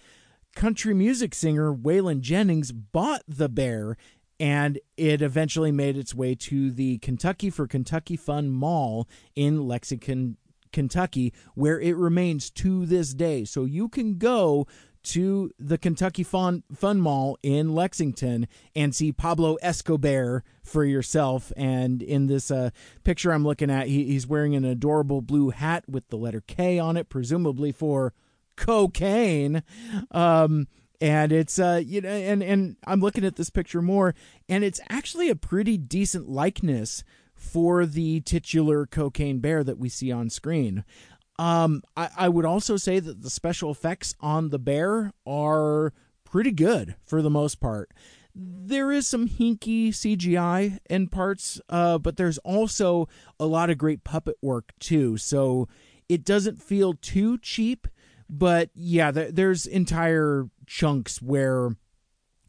Country 0.55 0.93
music 0.93 1.33
singer 1.33 1.73
Waylon 1.73 2.19
Jennings 2.19 2.71
bought 2.71 3.23
the 3.27 3.47
bear 3.47 3.95
and 4.37 4.79
it 4.97 5.21
eventually 5.21 5.71
made 5.71 5.95
its 5.95 6.13
way 6.13 6.35
to 6.35 6.71
the 6.71 6.97
Kentucky 6.97 7.49
for 7.49 7.67
Kentucky 7.67 8.17
Fun 8.17 8.49
Mall 8.49 9.07
in 9.35 9.65
Lexington, 9.67 10.35
Kentucky, 10.73 11.31
where 11.53 11.79
it 11.79 11.95
remains 11.95 12.49
to 12.49 12.85
this 12.85 13.13
day. 13.13 13.45
So 13.45 13.63
you 13.63 13.87
can 13.87 14.17
go 14.17 14.67
to 15.03 15.51
the 15.59 15.77
Kentucky 15.77 16.23
Fun, 16.23 16.63
Fun 16.73 16.99
Mall 16.99 17.37
in 17.41 17.73
Lexington 17.73 18.47
and 18.75 18.93
see 18.93 19.11
Pablo 19.11 19.55
Escobar 19.61 20.43
for 20.63 20.85
yourself. 20.85 21.51
And 21.57 22.01
in 22.01 22.27
this 22.27 22.51
uh, 22.51 22.69
picture 23.03 23.31
I'm 23.31 23.43
looking 23.43 23.71
at, 23.71 23.87
he, 23.87 24.05
he's 24.05 24.27
wearing 24.27 24.55
an 24.55 24.65
adorable 24.65 25.21
blue 25.21 25.49
hat 25.49 25.83
with 25.87 26.07
the 26.09 26.17
letter 26.17 26.41
K 26.45 26.77
on 26.79 26.97
it, 26.97 27.09
presumably 27.09 27.71
for 27.71 28.13
cocaine. 28.55 29.63
Um, 30.11 30.67
and 30.99 31.31
it's 31.31 31.57
uh 31.57 31.81
you 31.83 31.99
know 31.99 32.09
and 32.09 32.43
and 32.43 32.77
I'm 32.85 33.01
looking 33.01 33.25
at 33.25 33.35
this 33.35 33.49
picture 33.49 33.81
more 33.81 34.13
and 34.47 34.63
it's 34.63 34.79
actually 34.87 35.29
a 35.29 35.35
pretty 35.35 35.75
decent 35.75 36.29
likeness 36.29 37.03
for 37.41 37.87
the 37.87 38.21
titular 38.21 38.85
cocaine 38.85 39.39
bear 39.39 39.63
that 39.63 39.79
we 39.79 39.89
see 39.89 40.11
on 40.11 40.29
screen. 40.29 40.85
Um, 41.41 41.81
I, 41.97 42.09
I 42.15 42.29
would 42.29 42.45
also 42.45 42.77
say 42.77 42.99
that 42.99 43.23
the 43.23 43.29
special 43.31 43.71
effects 43.71 44.13
on 44.19 44.49
the 44.49 44.59
bear 44.59 45.11
are 45.25 45.91
pretty 46.23 46.51
good 46.51 46.93
for 47.03 47.23
the 47.23 47.31
most 47.31 47.59
part. 47.59 47.91
There 48.35 48.91
is 48.91 49.07
some 49.07 49.27
hinky 49.27 49.89
CGI 49.89 50.77
in 50.87 51.07
parts, 51.07 51.59
uh, 51.67 51.97
but 51.97 52.15
there's 52.15 52.37
also 52.39 53.09
a 53.39 53.47
lot 53.47 53.71
of 53.71 53.79
great 53.79 54.03
puppet 54.03 54.35
work 54.39 54.73
too. 54.79 55.17
So 55.17 55.67
it 56.07 56.23
doesn't 56.23 56.61
feel 56.61 56.93
too 56.93 57.39
cheap, 57.39 57.87
but 58.29 58.69
yeah, 58.75 59.09
there, 59.09 59.31
there's 59.31 59.65
entire 59.65 60.47
chunks 60.67 61.23
where 61.23 61.75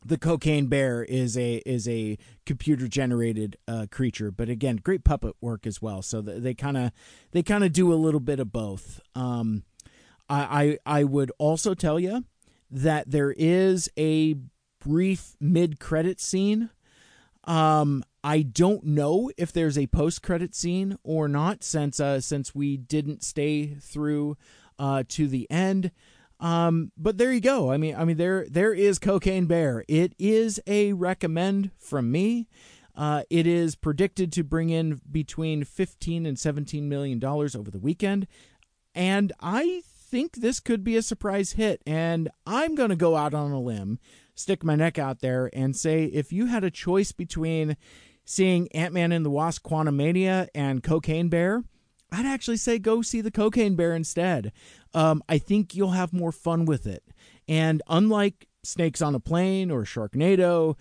the 0.05 0.19
cocaine 0.19 0.67
bear 0.67 1.05
is 1.05 1.37
a 1.37 1.57
is 1.67 1.89
a 1.89 2.19
computer 2.45 2.89
generated 2.89 3.57
uh, 3.69 3.87
creature 3.91 4.31
but 4.31 4.49
again 4.49 4.77
great 4.77 5.05
puppet 5.05 5.35
work 5.41 5.67
as 5.67 5.81
well. 5.81 6.03
So 6.03 6.21
they 6.21 6.55
kind 6.55 6.77
of 6.77 6.93
they 7.33 7.43
kind 7.43 7.65
of 7.65 7.73
do 7.73 7.93
a 7.93 7.95
little 7.95 8.21
bit 8.21 8.41
of 8.41 8.53
both. 8.53 9.01
Um, 9.15 9.65
I, 10.29 10.79
I 10.87 11.01
i 11.01 11.05
would 11.05 11.33
also 11.39 11.75
tell 11.75 12.01
you 12.01 12.25
that 12.71 13.11
there 13.11 13.33
is 13.37 13.91
a 13.99 14.37
brief 14.81 15.37
mid 15.41 15.79
credit 15.79 16.21
scene. 16.21 16.71
Um 17.45 18.05
i 18.25 18.43
don't 18.43 18.85
know 18.85 19.31
if 19.37 19.53
there's 19.53 19.77
a 19.77 19.89
post 19.89 20.23
credit 20.23 20.55
scene 20.55 20.97
or 21.03 21.27
not 21.27 21.65
since 21.65 21.99
uh 21.99 22.21
since 22.21 22.55
we 22.55 22.77
didn't 22.77 23.25
stay 23.25 23.75
through 23.75 24.37
uh 24.79 25.03
to 25.09 25.27
the 25.27 25.51
end 25.51 25.91
um, 26.43 26.91
but 26.97 27.19
there 27.19 27.33
you 27.33 27.41
go. 27.41 27.71
I 27.71 27.77
mean, 27.77 27.95
I 27.95 28.05
mean, 28.05 28.17
there 28.17 28.45
there 28.51 28.75
is 28.75 28.99
Cocaine 28.99 29.47
Bear. 29.47 29.85
It 29.87 30.13
is 30.19 30.61
a 30.67 30.93
recommend 30.93 31.71
from 31.79 32.11
me. 32.11 32.49
Uh, 32.97 33.23
it 33.31 33.47
is 33.47 33.77
predicted 33.77 34.33
to 34.33 34.43
bring 34.43 34.69
in 34.69 35.01
between 35.11 35.65
15 35.65 36.27
and 36.27 36.39
17 36.39 36.89
million 36.89 37.21
dollars 37.21 37.55
over 37.55 37.71
the 37.71 37.79
weekend, 37.79 38.27
and 38.93 39.33
I 39.41 39.83
think 39.87 40.35
this 40.35 40.59
could 40.59 40.83
be 40.83 40.97
a 40.97 41.03
surprise 41.03 41.53
hit. 41.53 41.81
And 41.87 42.29
I'm 42.45 42.75
going 42.75 42.91
to 42.91 42.97
go 42.97 43.17
out 43.17 43.35
on 43.35 43.53
a 43.53 43.61
limb, 43.61 44.01
stick 44.35 44.65
my 44.65 44.75
neck 44.75 44.99
out 44.99 45.21
there, 45.21 45.49
and 45.53 45.77
say 45.77 46.07
if 46.07 46.33
you 46.33 46.47
had 46.47 46.65
a 46.65 46.73
choice 46.73 47.13
between 47.13 47.77
seeing 48.25 48.71
Ant 48.73 48.93
Man 48.93 49.13
and 49.13 49.25
the 49.25 49.31
Wasp: 49.31 49.65
Quantumania 49.65 50.49
and 50.57 50.83
Cocaine 50.83 51.29
Bear, 51.29 51.63
I'd 52.13 52.27
actually 52.27 52.59
say 52.59 52.79
go 52.79 53.03
see 53.03 53.21
the 53.21 53.31
Cocaine 53.31 53.75
Bear 53.75 53.95
instead 53.95 54.53
um, 54.95 55.23
I 55.29 55.39
think 55.39 55.75
you'll 55.75 55.91
have 55.91 56.13
more 56.13 56.33
fun 56.33 56.65
with 56.65 56.87
it. 56.87 57.03
And 57.49 57.83
unlike 57.89 58.49
Snakes 58.63 59.03
on 59.03 59.15
a 59.15 59.21
Plane 59.21 59.71
or 59.71 59.85
Sharknado, 59.85 60.77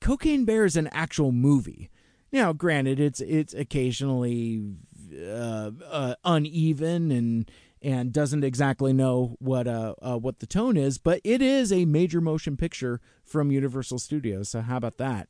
Cocaine 0.00 0.44
Bear 0.44 0.64
is 0.64 0.76
an 0.76 0.88
actual 0.92 1.32
movie. 1.32 1.90
Now, 2.32 2.52
granted, 2.52 3.00
it's 3.00 3.20
it's 3.20 3.54
occasionally 3.54 4.76
uh, 5.16 5.70
uh, 5.88 6.14
uneven 6.24 7.10
and 7.10 7.50
and 7.82 8.12
doesn't 8.12 8.42
exactly 8.42 8.92
know 8.92 9.36
what 9.38 9.66
uh, 9.66 9.94
uh, 10.02 10.18
what 10.18 10.40
the 10.40 10.46
tone 10.46 10.76
is, 10.76 10.98
but 10.98 11.20
it 11.24 11.40
is 11.40 11.72
a 11.72 11.84
major 11.84 12.20
motion 12.20 12.56
picture 12.56 13.00
from 13.24 13.50
Universal 13.50 13.98
Studios. 13.98 14.48
So 14.48 14.60
how 14.60 14.76
about 14.76 14.98
that? 14.98 15.28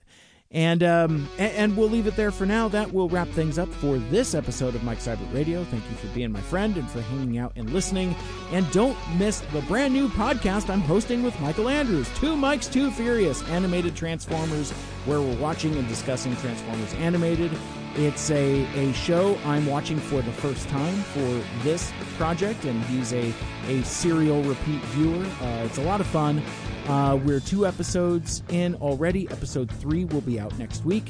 And, 0.53 0.83
um, 0.83 1.29
and, 1.39 1.53
and 1.53 1.77
we'll 1.77 1.91
leave 1.91 2.07
it 2.07 2.17
there 2.17 2.31
for 2.31 2.47
now. 2.47 2.69
That 2.69 2.93
will 2.93 3.09
wrap 3.09 3.29
things 3.29 3.59
up 3.59 3.69
for 3.69 3.99
this 3.99 4.35
episode 4.35 4.75
of 4.75 4.85
Mike 4.85 4.99
Seibert 4.99 5.33
Radio. 5.35 5.65
Thank 5.65 5.83
you 5.91 5.97
for 5.97 6.07
being 6.09 6.31
my 6.33 6.41
friend 6.41 6.77
and 6.77 6.89
for 6.91 7.01
hanging 7.03 7.39
out 7.39 7.53
and 7.57 7.71
listening. 7.71 8.15
And 8.53 8.71
don't 8.71 8.97
miss 9.19 9.41
the 9.53 9.61
brand 9.63 9.93
new 9.93 10.09
podcast 10.09 10.71
I'm 10.71 10.81
hosting 10.81 11.23
with 11.23 11.39
Michael 11.41 11.69
Andrews, 11.69 12.09
Two 12.17 12.37
Mikes, 12.37 12.69
Two 12.69 12.91
Furious, 12.91 13.43
animated 13.51 13.97
Transformers, 13.97 14.71
where 15.05 15.21
we're 15.21 15.37
watching 15.37 15.75
and 15.77 15.89
discussing 15.89 16.37
Transformers 16.37 16.95
animated. 16.95 17.51
It's 17.99 18.31
a, 18.31 18.65
a 18.79 18.93
show 18.93 19.39
I'm 19.47 19.65
watching 19.65 19.99
for 19.99 20.21
the 20.21 20.33
first 20.33 20.69
time 20.69 20.95
for 21.15 21.43
this 21.63 21.93
project, 22.19 22.65
and 22.65 22.83
he's 22.85 23.15
a, 23.15 23.33
a 23.69 23.83
serial 23.85 24.43
repeat 24.43 24.83
viewer. 24.93 25.25
Uh, 25.25 25.65
it's 25.65 25.79
a 25.79 25.83
lot 25.83 26.03
of 26.03 26.07
fun. 26.07 26.43
Uh, 26.89 27.19
we're 27.25 27.41
two 27.41 27.67
episodes 27.67 28.43
in 28.51 28.75
already. 28.77 29.27
Episode 29.31 29.71
three 29.71 30.05
will 30.05 30.21
be 30.21 30.39
out 30.39 30.57
next 30.59 30.85
week. 30.85 31.05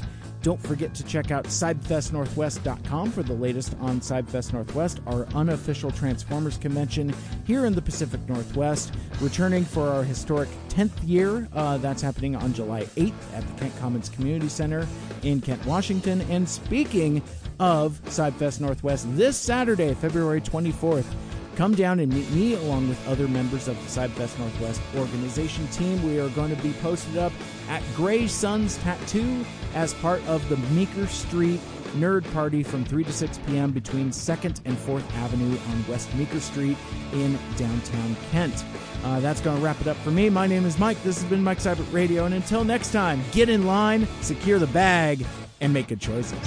Don't 0.47 0.65
forget 0.65 0.93
to 0.93 1.03
check 1.03 1.29
out 1.29 1.43
CybFestNorthwest.com 1.43 3.11
for 3.11 3.21
the 3.21 3.33
latest 3.33 3.75
on 3.81 3.99
CybFest 3.99 4.53
Northwest, 4.53 5.01
our 5.05 5.27
unofficial 5.35 5.91
Transformers 5.91 6.55
convention 6.55 7.13
here 7.45 7.65
in 7.65 7.75
the 7.75 7.81
Pacific 7.81 8.21
Northwest. 8.29 8.93
Returning 9.19 9.65
for 9.65 9.89
our 9.89 10.03
historic 10.05 10.47
10th 10.69 10.93
year. 11.05 11.49
Uh, 11.53 11.77
that's 11.79 12.01
happening 12.01 12.37
on 12.37 12.53
July 12.53 12.83
8th 12.95 13.11
at 13.33 13.45
the 13.45 13.59
Kent 13.59 13.77
Commons 13.77 14.07
Community 14.07 14.47
Center 14.47 14.87
in 15.21 15.41
Kent, 15.41 15.65
Washington. 15.65 16.21
And 16.29 16.47
speaking 16.47 17.21
of 17.59 18.01
CybFest 18.05 18.61
Northwest, 18.61 19.05
this 19.17 19.35
Saturday, 19.35 19.95
February 19.95 20.39
24th, 20.39 21.13
Come 21.57 21.73
down 21.73 21.99
and 21.99 22.13
meet 22.13 22.29
me 22.29 22.53
along 22.53 22.87
with 22.87 23.07
other 23.07 23.27
members 23.27 23.67
of 23.67 23.75
the 23.77 23.99
CybFest 23.99 24.37
Northwest 24.37 24.79
organization 24.95 25.67
team. 25.69 26.03
We 26.03 26.19
are 26.19 26.29
going 26.29 26.55
to 26.55 26.61
be 26.61 26.71
posted 26.73 27.17
up 27.17 27.33
at 27.67 27.81
Gray 27.95 28.27
Suns 28.27 28.77
Tattoo 28.77 29.43
as 29.73 29.95
part 29.95 30.23
of 30.27 30.47
the 30.49 30.57
Meeker 30.75 31.07
Street 31.07 31.59
Nerd 31.95 32.31
Party 32.31 32.61
from 32.61 32.85
3 32.85 33.03
to 33.05 33.11
6 33.11 33.39
p.m. 33.47 33.71
between 33.71 34.11
2nd 34.11 34.61
and 34.65 34.77
4th 34.77 35.11
Avenue 35.15 35.57
on 35.71 35.87
West 35.87 36.13
Meeker 36.13 36.39
Street 36.39 36.77
in 37.13 37.39
downtown 37.57 38.15
Kent. 38.29 38.63
Uh, 39.03 39.19
that's 39.19 39.41
going 39.41 39.57
to 39.57 39.63
wrap 39.63 39.81
it 39.81 39.87
up 39.87 39.97
for 39.97 40.11
me. 40.11 40.29
My 40.29 40.45
name 40.45 40.63
is 40.63 40.77
Mike. 40.77 41.01
This 41.01 41.19
has 41.19 41.27
been 41.27 41.43
Mike 41.43 41.57
Seibert 41.57 41.91
Radio. 41.91 42.25
And 42.25 42.35
until 42.35 42.63
next 42.65 42.91
time, 42.91 43.19
get 43.31 43.49
in 43.49 43.65
line, 43.65 44.07
secure 44.21 44.59
the 44.59 44.67
bag, 44.67 45.25
and 45.59 45.73
make 45.73 45.87
good 45.87 46.01
choices. 46.01 46.37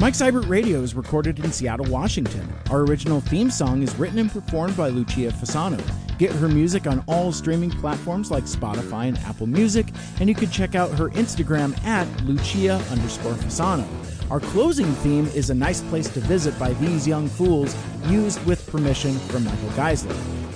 Mike 0.00 0.14
Seibert 0.14 0.48
Radio 0.48 0.80
is 0.82 0.94
recorded 0.94 1.40
in 1.40 1.50
Seattle, 1.50 1.86
Washington. 1.86 2.48
Our 2.70 2.82
original 2.82 3.20
theme 3.20 3.50
song 3.50 3.82
is 3.82 3.92
written 3.96 4.20
and 4.20 4.30
performed 4.30 4.76
by 4.76 4.90
Lucia 4.90 5.32
Fasano. 5.32 5.82
Get 6.18 6.30
her 6.30 6.48
music 6.48 6.86
on 6.86 7.02
all 7.08 7.32
streaming 7.32 7.70
platforms 7.70 8.30
like 8.30 8.44
Spotify 8.44 9.08
and 9.08 9.18
Apple 9.18 9.48
Music, 9.48 9.88
and 10.20 10.28
you 10.28 10.36
can 10.36 10.50
check 10.50 10.76
out 10.76 10.92
her 10.92 11.08
Instagram 11.10 11.76
at 11.84 12.06
Lucia 12.22 12.80
underscore 12.92 13.32
Fasano. 13.32 13.88
Our 14.30 14.38
closing 14.38 14.86
theme 14.86 15.26
is 15.34 15.50
a 15.50 15.54
nice 15.54 15.80
place 15.80 16.08
to 16.10 16.20
visit 16.20 16.56
by 16.60 16.74
these 16.74 17.08
young 17.08 17.26
fools, 17.26 17.74
used 18.06 18.40
with 18.46 18.70
permission 18.70 19.18
from 19.18 19.46
Michael 19.46 19.70
Geisler. 19.70 20.14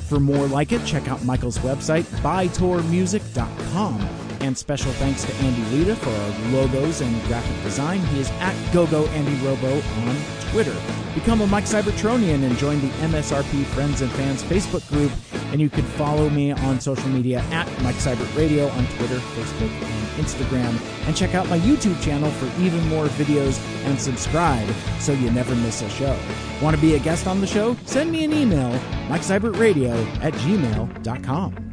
For 0.09 0.21
more 0.21 0.47
like 0.47 0.71
it, 0.71 0.87
check 0.87 1.09
out 1.09 1.25
Michael's 1.25 1.59
website, 1.59 2.05
bytourmusic.com. 2.23 4.22
And 4.43 4.59
special 4.59 4.90
thanks 4.95 5.24
to 5.24 5.32
Andy 5.36 5.62
Lita 5.76 5.95
for 5.95 6.11
our 6.11 6.51
logos 6.51 7.01
and 7.01 7.22
graphic 7.24 7.62
design. 7.62 8.01
He 8.07 8.20
is 8.20 8.28
at 8.40 8.55
GoGoAndyRobo 8.72 10.07
on 10.09 10.51
Twitter. 10.51 10.76
Become 11.14 11.43
a 11.43 11.47
Mike 11.47 11.64
Cybertronian 11.64 12.43
and 12.43 12.59
join 12.59 12.80
the 12.80 12.88
MSRP 13.07 13.64
Friends 13.66 14.01
and 14.01 14.11
Fans 14.12 14.43
Facebook 14.43 14.86
group. 14.88 15.12
And 15.53 15.61
you 15.61 15.70
can 15.70 15.84
follow 15.84 16.28
me 16.28 16.51
on 16.51 16.80
social 16.80 17.09
media 17.09 17.38
at 17.51 17.68
Mike 17.82 17.95
Cybert 17.95 18.36
Radio 18.36 18.66
on 18.68 18.84
Twitter, 18.97 19.18
Facebook, 19.18 19.70
and 19.70 20.26
Instagram. 20.26 20.76
And 21.07 21.16
check 21.16 21.36
out 21.36 21.49
my 21.49 21.61
YouTube 21.61 22.03
channel 22.03 22.30
for 22.32 22.47
even 22.61 22.84
more 22.88 23.07
videos 23.07 23.61
and 23.84 24.01
subscribe 24.01 24.68
so 24.99 25.12
you 25.12 25.30
never 25.30 25.55
miss 25.55 25.82
a 25.82 25.90
show. 25.90 26.18
Want 26.61 26.74
to 26.74 26.82
be 26.82 26.97
a 26.97 26.99
guest 26.99 27.28
on 27.28 27.40
the 27.40 27.47
show? 27.47 27.76
Send 27.86 28.11
me 28.11 28.24
an 28.24 28.32
email, 28.32 28.72
MikeCybertRadio 29.09 29.95
at 30.20 30.32
gmail.com. 30.34 31.72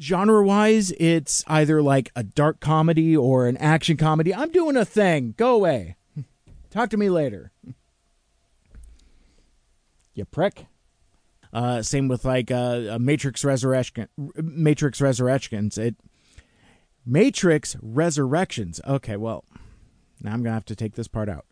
genre 0.00 0.44
wise, 0.44 0.92
it's 0.98 1.44
either 1.46 1.82
like 1.82 2.10
a 2.16 2.22
dark 2.22 2.60
comedy 2.60 3.16
or 3.16 3.46
an 3.46 3.56
action 3.58 3.96
comedy. 3.96 4.34
I'm 4.34 4.50
doing 4.50 4.76
a 4.76 4.84
thing. 4.84 5.34
Go 5.36 5.54
away. 5.54 5.96
Talk 6.70 6.90
to 6.90 6.96
me 6.96 7.10
later. 7.10 7.52
You 10.12 10.24
prick. 10.24 10.66
Uh, 11.52 11.82
same 11.82 12.08
with 12.08 12.24
like 12.24 12.50
uh, 12.50 12.98
Matrix 13.00 13.44
Resurrection. 13.44 14.08
Matrix 14.36 15.00
Resurrections. 15.00 15.78
It 15.78 15.96
Matrix 17.06 17.76
Resurrections. 17.80 18.80
Okay, 18.86 19.16
well, 19.16 19.44
now 20.20 20.32
I'm 20.32 20.42
gonna 20.42 20.54
have 20.54 20.64
to 20.66 20.76
take 20.76 20.94
this 20.94 21.08
part 21.08 21.28
out. 21.28 21.46